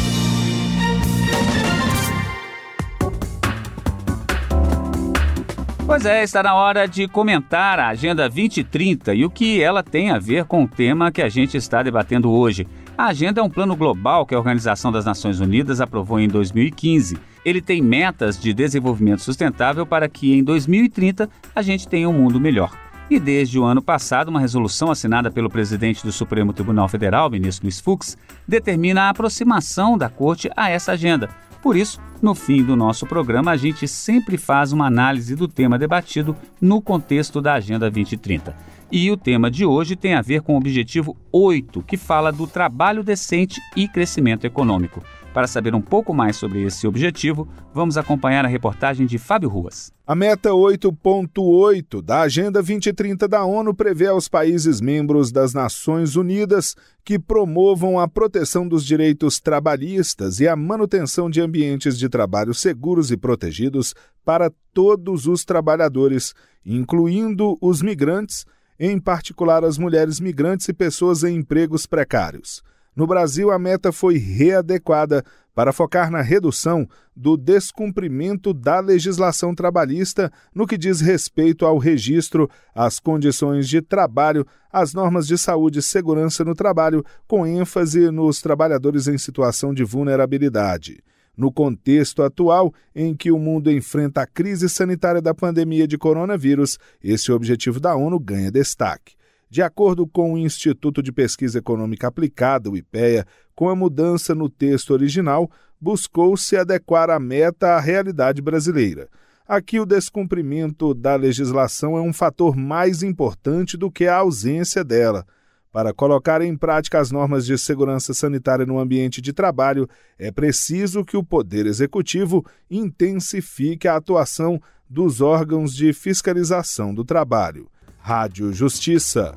Pois 5.92 6.06
é, 6.06 6.22
está 6.22 6.42
na 6.42 6.54
hora 6.54 6.88
de 6.88 7.06
comentar 7.06 7.78
a 7.78 7.88
Agenda 7.88 8.26
2030 8.26 9.14
e 9.14 9.26
o 9.26 9.30
que 9.30 9.60
ela 9.60 9.82
tem 9.82 10.10
a 10.10 10.18
ver 10.18 10.46
com 10.46 10.64
o 10.64 10.66
tema 10.66 11.12
que 11.12 11.20
a 11.20 11.28
gente 11.28 11.54
está 11.54 11.82
debatendo 11.82 12.30
hoje. 12.30 12.66
A 12.96 13.08
agenda 13.08 13.42
é 13.42 13.44
um 13.44 13.50
plano 13.50 13.76
global 13.76 14.24
que 14.24 14.34
a 14.34 14.38
Organização 14.38 14.90
das 14.90 15.04
Nações 15.04 15.38
Unidas 15.38 15.82
aprovou 15.82 16.18
em 16.18 16.28
2015. 16.28 17.18
Ele 17.44 17.60
tem 17.60 17.82
metas 17.82 18.40
de 18.40 18.54
desenvolvimento 18.54 19.20
sustentável 19.20 19.84
para 19.84 20.08
que 20.08 20.32
em 20.32 20.42
2030 20.42 21.28
a 21.54 21.60
gente 21.60 21.86
tenha 21.86 22.08
um 22.08 22.14
mundo 22.14 22.40
melhor. 22.40 22.72
E 23.10 23.20
desde 23.20 23.58
o 23.58 23.64
ano 23.64 23.82
passado, 23.82 24.28
uma 24.28 24.40
resolução 24.40 24.90
assinada 24.90 25.30
pelo 25.30 25.50
presidente 25.50 26.02
do 26.02 26.10
Supremo 26.10 26.54
Tribunal 26.54 26.88
Federal, 26.88 27.28
ministro 27.28 27.66
Luiz 27.66 27.78
Fux, 27.78 28.16
determina 28.48 29.02
a 29.02 29.08
aproximação 29.10 29.98
da 29.98 30.08
Corte 30.08 30.50
a 30.56 30.70
essa 30.70 30.92
agenda, 30.92 31.28
por 31.62 31.76
isso, 31.76 32.00
no 32.20 32.34
fim 32.34 32.64
do 32.64 32.74
nosso 32.74 33.06
programa, 33.06 33.52
a 33.52 33.56
gente 33.56 33.86
sempre 33.86 34.36
faz 34.36 34.72
uma 34.72 34.86
análise 34.86 35.36
do 35.36 35.46
tema 35.46 35.78
debatido 35.78 36.36
no 36.60 36.82
contexto 36.82 37.40
da 37.40 37.54
Agenda 37.54 37.88
2030. 37.88 38.54
E 38.90 39.10
o 39.12 39.16
tema 39.16 39.48
de 39.48 39.64
hoje 39.64 39.94
tem 39.94 40.14
a 40.14 40.20
ver 40.20 40.42
com 40.42 40.54
o 40.54 40.58
objetivo 40.58 41.16
8, 41.30 41.82
que 41.82 41.96
fala 41.96 42.32
do 42.32 42.48
trabalho 42.48 43.04
decente 43.04 43.60
e 43.76 43.86
crescimento 43.86 44.44
econômico. 44.44 45.02
Para 45.32 45.46
saber 45.46 45.74
um 45.74 45.80
pouco 45.80 46.12
mais 46.12 46.36
sobre 46.36 46.62
esse 46.62 46.86
objetivo, 46.86 47.48
vamos 47.72 47.96
acompanhar 47.96 48.44
a 48.44 48.48
reportagem 48.48 49.06
de 49.06 49.16
Fábio 49.16 49.48
Ruas. 49.48 49.90
A 50.06 50.14
meta 50.14 50.50
8.8 50.50 52.02
da 52.02 52.20
Agenda 52.20 52.60
2030 52.60 53.26
da 53.26 53.42
ONU 53.42 53.72
prevê 53.72 54.08
aos 54.08 54.28
países 54.28 54.78
membros 54.78 55.32
das 55.32 55.54
Nações 55.54 56.16
Unidas 56.16 56.76
que 57.02 57.18
promovam 57.18 57.98
a 57.98 58.06
proteção 58.06 58.68
dos 58.68 58.84
direitos 58.84 59.40
trabalhistas 59.40 60.38
e 60.38 60.46
a 60.46 60.54
manutenção 60.54 61.30
de 61.30 61.40
ambientes 61.40 61.98
de 61.98 62.10
trabalho 62.10 62.52
seguros 62.52 63.10
e 63.10 63.16
protegidos 63.16 63.94
para 64.22 64.52
todos 64.74 65.26
os 65.26 65.46
trabalhadores, 65.46 66.34
incluindo 66.64 67.56
os 67.58 67.80
migrantes, 67.80 68.44
em 68.78 69.00
particular 69.00 69.64
as 69.64 69.78
mulheres 69.78 70.20
migrantes 70.20 70.68
e 70.68 70.74
pessoas 70.74 71.24
em 71.24 71.36
empregos 71.36 71.86
precários. 71.86 72.62
No 72.94 73.06
Brasil, 73.06 73.50
a 73.50 73.58
meta 73.58 73.90
foi 73.90 74.18
readequada 74.18 75.24
para 75.54 75.72
focar 75.72 76.10
na 76.10 76.20
redução 76.20 76.88
do 77.14 77.36
descumprimento 77.36 78.52
da 78.52 78.80
legislação 78.80 79.54
trabalhista 79.54 80.30
no 80.54 80.66
que 80.66 80.78
diz 80.78 81.00
respeito 81.00 81.66
ao 81.66 81.78
registro, 81.78 82.48
às 82.74 82.98
condições 82.98 83.68
de 83.68 83.80
trabalho, 83.82 84.46
às 84.70 84.94
normas 84.94 85.26
de 85.26 85.36
saúde 85.36 85.78
e 85.78 85.82
segurança 85.82 86.44
no 86.44 86.54
trabalho, 86.54 87.04
com 87.26 87.46
ênfase 87.46 88.10
nos 88.10 88.40
trabalhadores 88.40 89.08
em 89.08 89.18
situação 89.18 89.72
de 89.74 89.84
vulnerabilidade. 89.84 91.02
No 91.34 91.50
contexto 91.50 92.22
atual, 92.22 92.74
em 92.94 93.14
que 93.14 93.32
o 93.32 93.38
mundo 93.38 93.70
enfrenta 93.70 94.22
a 94.22 94.26
crise 94.26 94.68
sanitária 94.68 95.20
da 95.20 95.34
pandemia 95.34 95.88
de 95.88 95.96
coronavírus, 95.96 96.78
esse 97.02 97.32
objetivo 97.32 97.80
da 97.80 97.96
ONU 97.96 98.18
ganha 98.20 98.50
destaque. 98.50 99.14
De 99.52 99.60
acordo 99.60 100.06
com 100.06 100.32
o 100.32 100.38
Instituto 100.38 101.02
de 101.02 101.12
Pesquisa 101.12 101.58
Econômica 101.58 102.08
Aplicada, 102.08 102.70
o 102.70 102.74
IPEA, 102.74 103.26
com 103.54 103.68
a 103.68 103.76
mudança 103.76 104.34
no 104.34 104.48
texto 104.48 104.92
original, 104.92 105.50
buscou-se 105.78 106.56
adequar 106.56 107.10
a 107.10 107.20
meta 107.20 107.74
à 107.74 107.78
realidade 107.78 108.40
brasileira. 108.40 109.10
Aqui, 109.46 109.78
o 109.78 109.84
descumprimento 109.84 110.94
da 110.94 111.16
legislação 111.16 111.98
é 111.98 112.00
um 112.00 112.14
fator 112.14 112.56
mais 112.56 113.02
importante 113.02 113.76
do 113.76 113.90
que 113.90 114.06
a 114.06 114.16
ausência 114.16 114.82
dela. 114.82 115.26
Para 115.70 115.92
colocar 115.92 116.40
em 116.40 116.56
prática 116.56 116.98
as 116.98 117.10
normas 117.10 117.44
de 117.44 117.58
segurança 117.58 118.14
sanitária 118.14 118.64
no 118.64 118.78
ambiente 118.78 119.20
de 119.20 119.34
trabalho, 119.34 119.86
é 120.18 120.32
preciso 120.32 121.04
que 121.04 121.18
o 121.18 121.22
Poder 121.22 121.66
Executivo 121.66 122.42
intensifique 122.70 123.86
a 123.86 123.96
atuação 123.96 124.58
dos 124.88 125.20
órgãos 125.20 125.74
de 125.74 125.92
fiscalização 125.92 126.94
do 126.94 127.04
trabalho. 127.04 127.68
Rádio 128.04 128.52
Justiça. 128.52 129.32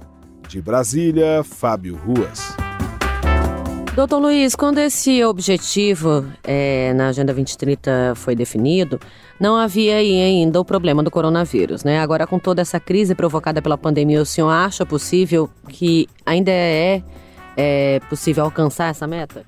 De 0.50 0.60
Brasília, 0.60 1.44
Fábio 1.44 1.96
Ruas. 1.98 2.58
Doutor 3.96 4.18
Luiz, 4.18 4.56
quando 4.56 4.80
esse 4.80 5.24
objetivo 5.24 6.26
é, 6.44 6.92
na 6.94 7.10
Agenda 7.10 7.32
2030 7.32 8.14
foi 8.16 8.36
definido, 8.36 9.00
não 9.40 9.56
havia 9.56 9.98
aí 9.98 10.20
ainda 10.20 10.60
o 10.60 10.66
problema 10.66 11.04
do 11.04 11.12
coronavírus, 11.12 11.84
né? 11.84 12.00
Agora, 12.00 12.26
com 12.26 12.40
toda 12.40 12.60
essa 12.60 12.80
crise 12.80 13.14
provocada 13.14 13.62
pela 13.62 13.78
pandemia, 13.78 14.20
o 14.20 14.26
senhor 14.26 14.50
acha 14.50 14.84
possível 14.84 15.48
que 15.70 16.08
ainda 16.26 16.52
é, 16.52 17.04
é 17.56 18.00
possível 18.10 18.46
alcançar 18.46 18.90
essa 18.90 19.06
meta? 19.06 19.46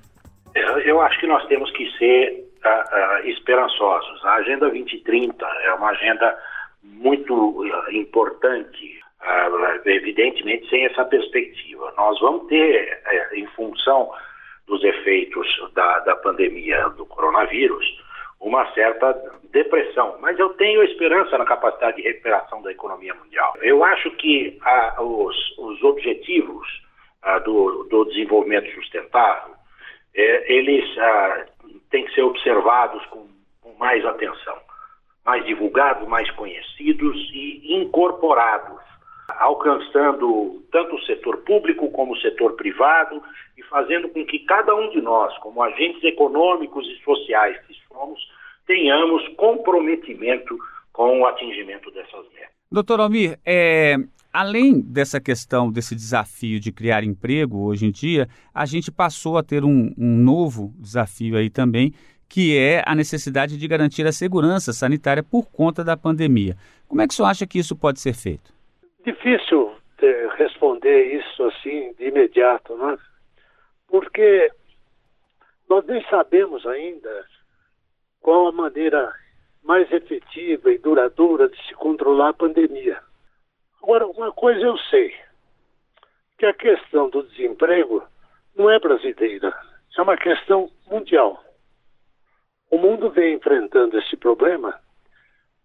Eu 0.85 1.01
acho 1.01 1.19
que 1.19 1.25
nós 1.25 1.43
temos 1.47 1.71
que 1.71 1.89
ser 1.97 2.45
uh, 2.63 2.69
uh, 2.69 3.27
esperançosos. 3.27 4.23
A 4.25 4.35
Agenda 4.35 4.69
2030 4.69 5.43
é 5.65 5.73
uma 5.73 5.89
agenda 5.89 6.37
muito 6.83 7.33
uh, 7.33 7.91
importante, 7.91 8.96
evidentemente 9.85 10.69
sem 10.69 10.85
essa 10.85 11.05
perspectiva. 11.05 11.93
Nós 11.97 12.19
vamos 12.19 12.47
ter, 12.47 13.01
em 13.33 13.45
função 13.47 14.11
dos 14.67 14.83
efeitos 14.83 15.47
da, 15.73 15.99
da 15.99 16.15
pandemia 16.17 16.89
do 16.89 17.05
coronavírus, 17.05 17.85
uma 18.39 18.71
certa 18.73 19.13
depressão. 19.51 20.17
Mas 20.21 20.37
eu 20.37 20.49
tenho 20.49 20.83
esperança 20.83 21.37
na 21.37 21.45
capacidade 21.45 21.97
de 21.97 22.03
recuperação 22.03 22.61
da 22.61 22.71
economia 22.71 23.13
mundial. 23.15 23.53
Eu 23.61 23.83
acho 23.83 24.11
que 24.11 24.57
ah, 24.61 25.01
os, 25.01 25.57
os, 25.57 25.83
objetivos 25.83 26.67
ah, 27.23 27.39
do, 27.39 27.85
do, 27.85 28.05
desenvolvimento 28.05 28.69
sustentável, 28.75 29.55
é, 30.13 30.53
eles 30.53 30.85
ah, 30.99 31.45
têm 31.89 32.05
que 32.05 32.13
ser 32.13 32.21
observados 32.21 33.03
com, 33.07 33.27
com 33.61 33.73
mais 33.79 34.05
atenção, 34.05 34.57
mais 35.25 35.43
divulgados, 35.45 36.07
mais 36.07 36.29
conhecidos 36.31 37.17
e 37.33 37.73
incorporados 37.73 38.76
alcançando 39.39 40.63
tanto 40.71 40.95
o 40.95 41.01
setor 41.03 41.37
público 41.37 41.89
como 41.91 42.13
o 42.13 42.17
setor 42.17 42.53
privado 42.55 43.21
e 43.57 43.63
fazendo 43.63 44.09
com 44.09 44.25
que 44.25 44.39
cada 44.39 44.75
um 44.75 44.89
de 44.89 45.01
nós, 45.01 45.37
como 45.39 45.61
agentes 45.61 46.03
econômicos 46.03 46.85
e 46.87 47.03
sociais 47.03 47.57
que 47.67 47.73
somos, 47.87 48.19
tenhamos 48.65 49.27
comprometimento 49.35 50.57
com 50.91 51.21
o 51.21 51.25
atingimento 51.25 51.91
dessas 51.91 52.25
metas. 52.33 52.49
Doutor 52.71 52.99
Almir, 52.99 53.39
é, 53.45 53.95
além 54.33 54.81
dessa 54.81 55.21
questão, 55.21 55.71
desse 55.71 55.95
desafio 55.95 56.59
de 56.59 56.71
criar 56.71 57.03
emprego 57.03 57.65
hoje 57.65 57.85
em 57.85 57.91
dia, 57.91 58.27
a 58.53 58.65
gente 58.65 58.91
passou 58.91 59.37
a 59.37 59.43
ter 59.43 59.63
um, 59.63 59.93
um 59.97 60.17
novo 60.17 60.73
desafio 60.77 61.37
aí 61.37 61.49
também, 61.49 61.93
que 62.27 62.57
é 62.57 62.83
a 62.85 62.93
necessidade 62.93 63.57
de 63.57 63.67
garantir 63.67 64.05
a 64.05 64.11
segurança 64.11 64.73
sanitária 64.73 65.23
por 65.23 65.49
conta 65.49 65.83
da 65.83 65.95
pandemia. 65.95 66.57
Como 66.87 67.01
é 67.01 67.07
que 67.07 67.13
o 67.13 67.15
senhor 67.15 67.29
acha 67.29 67.47
que 67.47 67.59
isso 67.59 67.75
pode 67.75 67.99
ser 67.99 68.13
feito? 68.13 68.56
Difícil 69.07 69.73
responder 70.35 71.15
isso 71.15 71.41
assim 71.45 71.93
de 71.93 72.09
imediato, 72.09 72.75
né? 72.75 72.97
Porque 73.87 74.51
nós 75.69 75.85
nem 75.85 76.03
sabemos 76.09 76.67
ainda 76.67 77.25
qual 78.19 78.47
a 78.47 78.51
maneira 78.51 79.15
mais 79.63 79.89
efetiva 79.93 80.69
e 80.69 80.77
duradoura 80.77 81.47
de 81.47 81.67
se 81.67 81.73
controlar 81.75 82.31
a 82.31 82.33
pandemia. 82.33 83.01
Agora, 83.81 84.05
uma 84.07 84.33
coisa 84.33 84.59
eu 84.59 84.77
sei, 84.77 85.15
que 86.37 86.45
a 86.45 86.53
questão 86.53 87.09
do 87.09 87.23
desemprego 87.23 88.05
não 88.57 88.69
é 88.69 88.77
brasileira, 88.77 89.57
é 89.97 90.01
uma 90.01 90.17
questão 90.17 90.69
mundial. 90.85 91.41
O 92.69 92.77
mundo 92.77 93.09
vem 93.09 93.35
enfrentando 93.35 93.97
esse 93.97 94.17
problema 94.17 94.77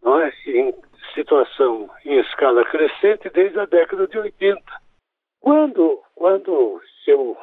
não 0.03 0.21
é, 0.21 0.33
em 0.47 0.75
situação 1.15 1.89
em 2.05 2.19
escala 2.19 2.65
crescente 2.65 3.31
desde 3.31 3.59
a 3.59 3.67
década 3.67 4.07
de 4.07 4.19
80. 4.19 4.61
Quando, 5.41 6.03
quando 6.15 6.81
eu 7.07 7.37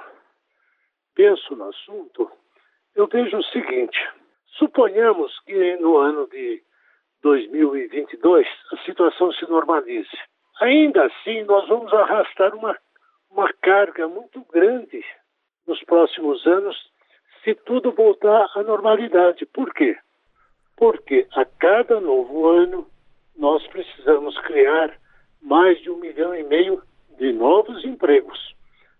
penso 1.15 1.55
no 1.55 1.69
assunto, 1.69 2.31
eu 2.95 3.07
vejo 3.07 3.37
o 3.37 3.43
seguinte: 3.45 3.97
suponhamos 4.57 5.37
que 5.41 5.75
no 5.77 5.97
ano 5.97 6.27
de 6.27 6.61
2022 7.21 8.47
a 8.73 8.77
situação 8.83 9.31
se 9.33 9.49
normalize. 9.49 10.17
Ainda 10.61 11.05
assim, 11.05 11.43
nós 11.43 11.67
vamos 11.67 11.93
arrastar 11.93 12.53
uma, 12.55 12.77
uma 13.29 13.51
carga 13.61 14.07
muito 14.07 14.41
grande 14.51 15.03
nos 15.65 15.81
próximos 15.83 16.45
anos 16.45 16.75
se 17.43 17.55
tudo 17.55 17.91
voltar 17.91 18.49
à 18.55 18.63
normalidade. 18.63 19.45
Por 19.45 19.73
quê? 19.73 19.97
Porque 20.79 21.27
a 21.33 21.43
cada 21.43 21.99
novo 21.99 22.47
ano 22.47 22.87
nós 23.37 23.67
precisamos 23.67 24.37
criar 24.39 24.97
mais 25.41 25.77
de 25.81 25.89
um 25.89 25.97
milhão 25.97 26.33
e 26.33 26.41
meio 26.41 26.81
de 27.17 27.33
novos 27.33 27.83
empregos. 27.83 28.55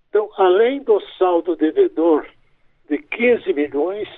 Então, 0.10 0.30
além 0.36 0.84
do 0.84 1.00
saldo 1.18 1.56
devedor 1.56 2.28
de 2.90 2.98
15 2.98 3.54
milhões, 3.54 4.10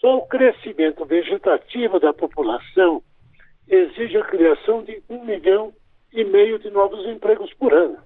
só 0.00 0.18
o 0.18 0.28
crescimento 0.28 1.04
vegetativo 1.04 1.98
da 1.98 2.12
população 2.12 3.02
exige 3.66 4.16
a 4.16 4.24
criação 4.24 4.84
de 4.84 5.02
um 5.10 5.24
milhão 5.24 5.72
e 6.12 6.22
meio 6.22 6.60
de 6.60 6.70
novos 6.70 7.04
empregos 7.06 7.52
por 7.54 7.74
ano. 7.74 7.98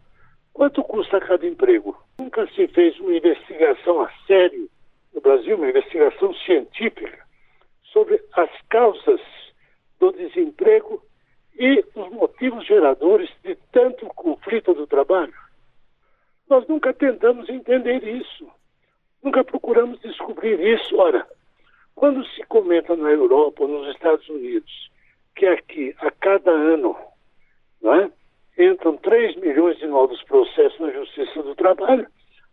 Quanto 0.55 0.83
custa 0.83 1.21
cada 1.21 1.47
emprego? 1.47 1.95
Nunca 2.19 2.47
se 2.55 2.69
fez 2.69 2.99
uma 3.01 3.15
investigação 3.15 4.01
a 4.01 4.11
sério 4.27 4.67
no 5.13 5.21
Brasil, 5.21 5.57
uma 5.57 5.69
investigação 5.69 6.33
científica 6.37 7.24
sobre 7.95 8.21
as 8.33 8.51
causas 8.69 9.21
do 10.01 10.13
desemprego 10.13 11.01
e 11.57 11.83
os 11.95 12.11
motivos 12.11 12.67
geradores 12.67 13.31
de 13.45 13.57
tanto 13.71 14.07
conflito 14.09 14.75
do 14.75 14.87
trabalho. 14.87 15.33
Nós 16.51 16.67
nunca 16.67 16.93
tentamos 16.93 17.49
entender 17.49 18.03
isso, 18.03 18.47
nunca 19.23 19.45
procuramos 19.45 20.01
descobrir 20.01 20.61
isso. 20.61 20.97
Ora, 20.99 21.27
quando 21.95 22.27
se 22.27 22.43
comenta 22.47 22.97
na 22.97 23.11
Europa 23.11 23.63
ou 23.63 23.69
nos 23.69 23.95
Estados 23.95 24.29
Unidos 24.29 24.91
que 25.37 25.47
aqui, 25.47 25.95
a 25.99 26.11
cada 26.11 26.51
ano, 26.51 26.97
não 27.81 27.95
é, 27.95 28.11
entram 28.59 28.97
3 28.97 29.37
milhões 29.37 29.79
de 29.79 29.87
novos 29.87 30.23
processos 30.25 30.79
na 30.81 30.91
Justiça 30.91 31.43
do 31.43 31.55
Trabalho, 31.55 32.07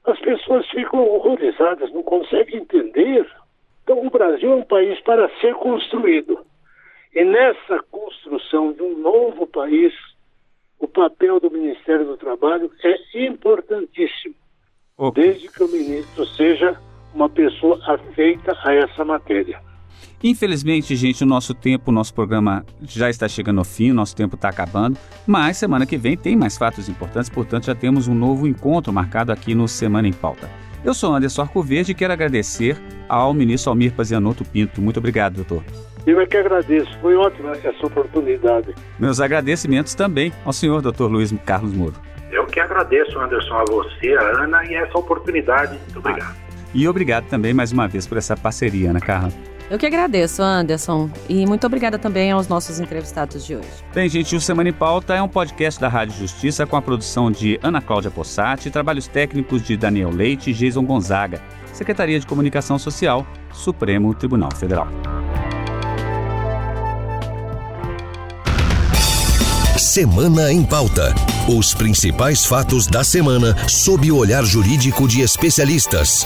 as 0.05 0.19
pessoas 0.19 0.67
ficam 0.69 1.03
horrorizadas, 1.07 1.91
não 1.91 2.01
conseguem 2.03 2.61
entender. 2.61 3.27
Então, 3.83 4.05
o 4.05 4.09
Brasil 4.09 4.51
é 4.51 4.55
um 4.55 4.63
país 4.63 4.99
para 5.01 5.29
ser 5.39 5.53
construído. 5.55 6.39
E 7.13 7.23
nessa 7.25 7.83
construção 7.91 8.71
de 8.71 8.81
um 8.81 8.97
novo 8.99 9.45
país, 9.45 9.93
o 10.79 10.87
papel 10.87 11.39
do 11.39 11.51
Ministério 11.51 12.05
do 12.05 12.17
Trabalho 12.17 12.71
é 12.83 13.25
importantíssimo, 13.25 14.33
okay. 14.97 15.23
desde 15.23 15.49
que 15.49 15.63
o 15.63 15.67
ministro 15.67 16.25
seja 16.25 16.79
uma 17.13 17.29
pessoa 17.29 17.79
afeita 17.85 18.57
a 18.63 18.73
essa 18.73 19.03
matéria. 19.03 19.61
Infelizmente, 20.23 20.95
gente, 20.95 21.23
o 21.23 21.27
nosso 21.27 21.53
tempo, 21.53 21.89
o 21.89 21.93
nosso 21.93 22.13
programa 22.13 22.63
já 22.81 23.09
está 23.09 23.27
chegando 23.27 23.57
ao 23.57 23.65
fim, 23.65 23.91
o 23.91 23.93
nosso 23.93 24.15
tempo 24.15 24.35
está 24.35 24.49
acabando, 24.49 24.97
mas 25.25 25.57
semana 25.57 25.85
que 25.85 25.97
vem 25.97 26.15
tem 26.15 26.35
mais 26.35 26.57
fatos 26.57 26.87
importantes, 26.87 27.29
portanto 27.29 27.65
já 27.65 27.75
temos 27.75 28.07
um 28.07 28.13
novo 28.13 28.47
encontro 28.47 28.93
marcado 28.93 29.31
aqui 29.31 29.55
no 29.55 29.67
Semana 29.67 30.07
em 30.07 30.13
Pauta. 30.13 30.49
Eu 30.83 30.95
sou 30.95 31.13
Anderson 31.13 31.43
Arcoverde 31.43 31.91
e 31.91 31.95
quero 31.95 32.11
agradecer 32.11 32.75
ao 33.07 33.33
ministro 33.33 33.69
Almir 33.69 33.93
Pazianotto 33.93 34.43
Pinto. 34.43 34.81
Muito 34.81 34.97
obrigado, 34.97 35.35
doutor. 35.35 35.63
Eu 36.07 36.19
é 36.19 36.25
que 36.25 36.35
agradeço, 36.35 36.89
foi 36.99 37.15
ótima 37.15 37.51
essa 37.51 37.85
oportunidade. 37.85 38.73
Meus 38.97 39.19
agradecimentos 39.19 39.93
também 39.93 40.33
ao 40.43 40.51
senhor, 40.51 40.81
doutor 40.81 41.11
Luiz 41.11 41.31
Carlos 41.45 41.71
Muro. 41.71 41.93
Eu 42.31 42.45
que 42.47 42.59
agradeço, 42.59 43.19
Anderson, 43.19 43.53
a 43.53 43.65
você, 43.65 44.13
a 44.15 44.43
Ana, 44.43 44.65
e 44.65 44.73
essa 44.73 44.97
oportunidade. 44.97 45.77
Muito 45.77 45.99
obrigado. 45.99 46.35
Ah, 46.35 46.51
e 46.73 46.87
obrigado 46.87 47.27
também 47.27 47.53
mais 47.53 47.71
uma 47.71 47.87
vez 47.87 48.07
por 48.07 48.17
essa 48.17 48.35
parceria, 48.35 48.89
Ana 48.89 49.01
Carla. 49.01 49.31
Eu 49.71 49.79
que 49.79 49.85
agradeço, 49.85 50.43
Anderson. 50.43 51.09
E 51.29 51.45
muito 51.45 51.65
obrigada 51.65 51.97
também 51.97 52.29
aos 52.29 52.45
nossos 52.49 52.81
entrevistados 52.81 53.45
de 53.45 53.55
hoje. 53.55 53.69
Bem, 53.93 54.09
gente, 54.09 54.35
o 54.35 54.41
Semana 54.41 54.67
em 54.67 54.73
Pauta 54.73 55.15
é 55.15 55.21
um 55.21 55.29
podcast 55.29 55.79
da 55.79 55.87
Rádio 55.87 56.13
Justiça 56.17 56.67
com 56.67 56.75
a 56.75 56.81
produção 56.81 57.31
de 57.31 57.57
Ana 57.63 57.79
Cláudia 57.79 58.11
Possati 58.11 58.67
e 58.67 58.71
trabalhos 58.71 59.07
técnicos 59.07 59.61
de 59.61 59.77
Daniel 59.77 60.09
Leite 60.09 60.51
e 60.51 60.53
Jason 60.53 60.83
Gonzaga. 60.83 61.41
Secretaria 61.71 62.19
de 62.19 62.27
Comunicação 62.27 62.77
Social, 62.77 63.25
Supremo 63.53 64.13
Tribunal 64.13 64.53
Federal. 64.53 64.89
Semana 69.77 70.51
em 70.51 70.65
Pauta. 70.65 71.15
Os 71.47 71.73
principais 71.73 72.45
fatos 72.45 72.87
da 72.87 73.05
semana 73.05 73.55
sob 73.69 74.11
o 74.11 74.17
olhar 74.17 74.43
jurídico 74.43 75.07
de 75.07 75.21
especialistas. 75.21 76.25